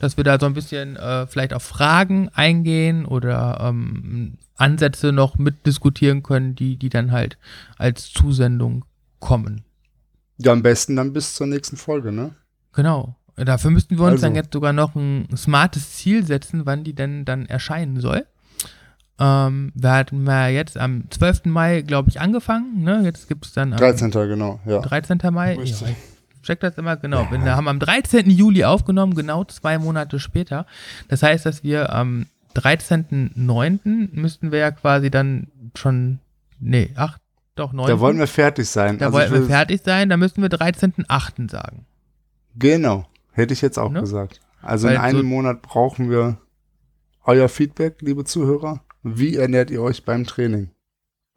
dass 0.00 0.16
wir 0.16 0.24
da 0.24 0.38
so 0.38 0.46
ein 0.46 0.54
bisschen 0.54 0.96
äh, 0.96 1.26
vielleicht 1.26 1.54
auf 1.54 1.62
Fragen 1.62 2.28
eingehen 2.30 3.06
oder 3.06 3.58
ähm, 3.60 4.38
Ansätze 4.56 5.12
noch 5.12 5.38
mitdiskutieren 5.38 6.22
können, 6.22 6.54
die, 6.54 6.76
die 6.76 6.88
dann 6.88 7.12
halt 7.12 7.38
als 7.78 8.12
Zusendung 8.12 8.84
kommen. 9.20 9.64
Ja, 10.38 10.52
am 10.52 10.62
besten 10.62 10.96
dann 10.96 11.12
bis 11.12 11.34
zur 11.34 11.46
nächsten 11.46 11.76
Folge, 11.76 12.10
ne? 12.12 12.34
Genau. 12.72 13.16
Dafür 13.36 13.70
müssten 13.70 13.96
wir 13.96 14.04
uns 14.04 14.12
Also. 14.12 14.26
dann 14.26 14.34
jetzt 14.36 14.52
sogar 14.52 14.72
noch 14.72 14.94
ein 14.94 15.28
smartes 15.36 15.94
Ziel 15.94 16.24
setzen, 16.24 16.66
wann 16.66 16.84
die 16.84 16.94
denn 16.94 17.24
dann 17.24 17.46
erscheinen 17.46 18.00
soll. 18.00 18.26
Ähm, 19.18 19.72
wir 19.74 19.92
hatten 19.92 20.26
ja 20.26 20.48
jetzt 20.48 20.76
am 20.76 21.10
12. 21.10 21.46
Mai, 21.46 21.82
glaube 21.82 22.10
ich, 22.10 22.20
angefangen. 22.20 22.82
Ne? 22.82 23.02
Jetzt 23.04 23.28
gibt 23.28 23.46
es 23.46 23.52
dann 23.52 23.72
am 23.72 23.78
13. 23.78 24.10
genau, 24.10 24.60
ja. 24.66 24.80
13. 24.80 25.18
Mai. 25.30 25.54
Ja, 25.54 25.62
ich 25.62 25.84
check 26.42 26.60
das 26.60 26.76
immer 26.78 26.96
genau. 26.96 27.26
Wir 27.30 27.56
haben 27.56 27.68
am 27.68 27.78
13. 27.78 28.28
Juli 28.30 28.64
aufgenommen, 28.64 29.14
genau 29.14 29.44
zwei 29.44 29.78
Monate 29.78 30.18
später. 30.20 30.66
Das 31.08 31.22
heißt, 31.22 31.46
dass 31.46 31.62
wir 31.64 31.92
am 31.92 32.26
13.9. 32.56 34.08
müssten 34.12 34.52
wir 34.52 34.58
ja 34.60 34.70
quasi 34.70 35.10
dann 35.10 35.48
schon, 35.76 36.20
nee, 36.60 36.90
ach, 36.96 37.18
doch, 37.56 37.72
9. 37.72 37.86
Da 37.86 38.00
wollen 38.00 38.18
wir 38.18 38.26
fertig 38.26 38.68
sein. 38.68 38.98
da 38.98 39.06
Also 39.06 39.18
ich 39.18 39.30
wollten 39.30 39.48
wir 39.48 39.54
fertig 39.54 39.80
sein, 39.84 40.08
da 40.08 40.16
müssten 40.16 40.42
wir 40.42 40.48
13.8. 40.48 41.50
sagen. 41.50 41.86
Genau, 42.56 43.06
hätte 43.34 43.52
ich 43.52 43.60
jetzt 43.60 43.78
auch 43.78 43.90
Ne? 43.90 44.00
gesagt. 44.00 44.40
Also 44.62 44.88
in 44.88 44.94
Weil 44.94 45.00
einem 45.02 45.18
so- 45.20 45.26
Monat 45.26 45.60
brauchen 45.62 46.10
wir 46.10 46.38
euer 47.24 47.48
Feedback, 47.48 48.00
liebe 48.00 48.24
Zuhörer. 48.24 48.80
Wie 49.02 49.36
ernährt 49.36 49.70
ihr 49.70 49.82
euch 49.82 50.04
beim 50.04 50.24
Training? 50.24 50.70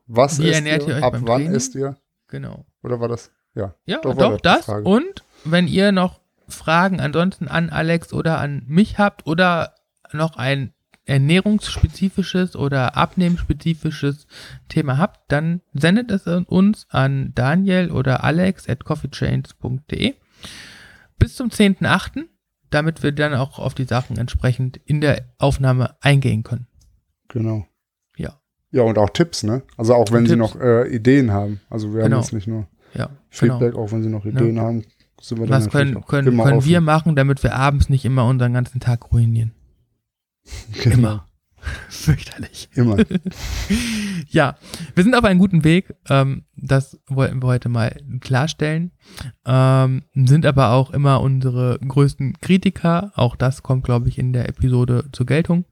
Was 0.06 0.40
Wie 0.40 0.50
ernährt 0.50 0.88
ihr 0.88 0.96
euch 0.96 1.04
Ab 1.04 1.12
beim 1.14 1.28
wann 1.28 1.42
Training? 1.42 1.56
esst 1.56 1.76
ihr? 1.76 1.98
Genau. 2.30 2.66
Oder 2.84 3.00
war 3.02 3.10
das? 3.10 3.32
Ja. 3.56 3.74
Ja, 3.86 4.00
Doch, 4.02 4.16
doch, 4.16 4.40
das. 4.40 4.66
Frage. 4.66 4.88
Und 4.88 5.24
wenn 5.44 5.68
ihr 5.68 5.92
noch 5.92 6.22
Fragen 6.48 7.02
ansonsten 7.02 7.50
an 7.50 7.70
Alex 7.70 8.14
oder 8.14 8.40
an 8.40 8.64
mich 8.68 8.98
habt 9.00 9.28
oder 9.28 9.76
noch 10.14 10.38
ein 10.38 10.74
ernährungsspezifisches 11.06 12.56
oder 12.56 12.96
abnehmspezifisches 12.98 14.28
Thema 14.70 14.98
habt, 14.98 15.20
dann 15.32 15.62
sendet 15.74 16.12
es 16.12 16.26
uns 16.28 16.88
an 16.90 17.32
Daniel 17.36 17.92
oder 17.92 18.24
Alex 18.24 18.68
at 18.70 18.84
coffeechains.de 18.86 20.16
bis 21.20 21.36
zum 21.36 21.50
10.8., 21.50 22.26
damit 22.70 23.02
wir 23.04 23.12
dann 23.14 23.34
auch 23.34 23.60
auf 23.60 23.74
die 23.74 23.86
Sachen 23.86 24.18
entsprechend 24.18 24.78
in 24.78 25.00
der 25.02 25.26
Aufnahme 25.38 25.96
eingehen 26.02 26.44
können. 26.44 26.68
Genau. 27.30 27.66
Ja. 28.18 28.42
Ja, 28.72 28.84
und 28.84 28.98
auch 28.98 29.10
Tipps, 29.10 29.44
ne? 29.44 29.64
Also 29.78 29.94
auch 29.96 30.12
wenn 30.12 30.20
Und 30.24 30.26
Sie 30.28 30.36
Tipps. 30.36 30.54
noch 30.56 30.62
äh, 30.62 30.88
Ideen 30.94 31.32
haben. 31.32 31.62
Also 31.70 31.94
wir 31.94 32.04
Genau. 32.04 32.18
haben 32.18 32.24
jetzt 32.24 32.34
nicht 32.34 32.48
nur 32.48 32.68
Ja, 32.94 33.10
Feedback, 33.30 33.72
genau. 33.72 33.84
auch 33.86 33.92
wenn 33.92 34.04
Sie 34.04 34.10
noch 34.10 34.26
Ideen 34.26 34.60
haben, 34.60 34.84
sind 35.22 35.40
wir 35.40 35.50
Was 35.50 35.70
können, 35.70 36.04
können, 36.06 36.38
können 36.38 36.40
offen. 36.58 36.66
wir 36.70 36.82
machen, 36.82 37.16
damit 37.16 37.42
wir 37.42 37.56
abends 37.56 37.90
nicht 37.90 38.04
immer 38.06 38.26
unseren 38.26 38.54
ganzen 38.54 38.80
Tag 38.80 39.12
ruinieren? 39.12 39.54
Genau. 40.84 40.96
Immer. 40.96 41.28
Fürchterlich. 41.90 42.70
Immer. 42.74 42.98
Ja, 44.30 44.58
wir 44.94 45.04
sind 45.04 45.16
auf 45.16 45.24
einem 45.24 45.40
guten 45.40 45.64
Weg. 45.64 45.94
Ähm, 46.10 46.44
das 46.58 47.00
wollten 47.08 47.42
wir 47.42 47.48
heute 47.48 47.70
mal 47.70 47.96
klarstellen. 48.20 48.92
Ähm, 49.46 50.04
sind 50.14 50.46
aber 50.46 50.72
auch 50.72 50.92
immer 50.92 51.22
unsere 51.22 51.80
größten 51.80 52.34
Kritiker. 52.42 53.12
Auch 53.16 53.36
das 53.38 53.64
kommt, 53.64 53.86
glaube 53.86 54.10
ich, 54.10 54.18
in 54.18 54.34
der 54.34 54.50
Episode 54.50 55.06
zur 55.14 55.26
Geltung. 55.26 55.64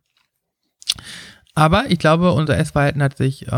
Aber 1.54 1.90
ich 1.92 2.00
glaube, 2.00 2.32
unser 2.32 2.58
Essverhalten 2.58 3.04
hat 3.04 3.18
sich 3.18 3.48
äh, 3.48 3.52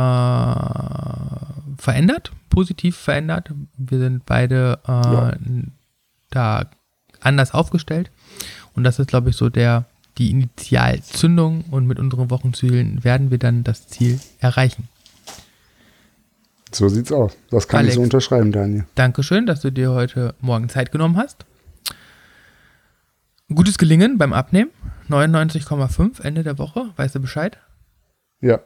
verändert, 1.77 2.31
positiv 2.49 2.95
verändert. 2.97 3.51
Wir 3.77 3.99
sind 3.99 4.25
beide 4.25 4.79
äh, 4.87 4.91
Ja. 4.91 5.33
da 6.31 6.65
anders 7.21 7.53
aufgestellt. 7.53 8.11
Und 8.73 8.83
das 8.83 8.99
ist, 8.99 9.07
glaube 9.07 9.29
ich, 9.29 9.35
so 9.35 9.49
der 9.49 9.85
die 10.17 10.31
Initialzündung 10.31 11.65
und 11.71 11.85
mit 11.87 11.99
unseren 11.99 12.29
Wochenzielen 12.29 13.03
werden 13.03 13.31
wir 13.31 13.37
dann 13.37 13.63
das 13.63 13.87
Ziel 13.87 14.19
erreichen. 14.39 14.87
So 16.71 16.89
sieht's 16.89 17.11
aus. 17.11 17.37
Das 17.49 17.67
kann 17.67 17.79
Alex. 17.79 17.93
ich 17.93 17.95
so 17.95 18.01
unterschreiben, 18.01 18.51
Daniel. 18.51 18.85
Dankeschön, 18.95 19.45
dass 19.45 19.61
du 19.61 19.71
dir 19.71 19.91
heute 19.91 20.35
Morgen 20.41 20.69
Zeit 20.69 20.91
genommen 20.91 21.17
hast. 21.17 21.45
Gutes 23.53 23.77
Gelingen 23.77 24.17
beim 24.17 24.33
Abnehmen. 24.33 24.71
99,5 25.09 26.21
Ende 26.21 26.43
der 26.43 26.57
Woche. 26.57 26.89
Weißt 26.97 27.15
du 27.15 27.21
Bescheid? 27.21 27.57
Ja, 28.41 28.59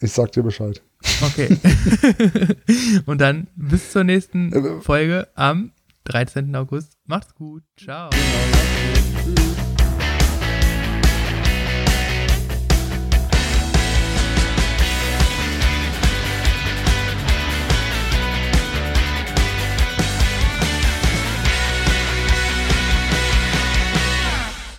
ich 0.00 0.12
sag 0.12 0.30
dir 0.32 0.44
Bescheid. 0.44 0.80
Okay. 1.22 1.56
und 3.06 3.20
dann 3.20 3.48
bis 3.56 3.90
zur 3.90 4.04
nächsten 4.04 4.52
Also- 4.54 4.80
Folge 4.80 5.28
am 5.34 5.72
13. 6.04 6.54
August. 6.54 6.92
Macht's 7.06 7.34
gut. 7.34 7.64
Ciao. 7.76 8.10
Tschüss. 8.10 9.47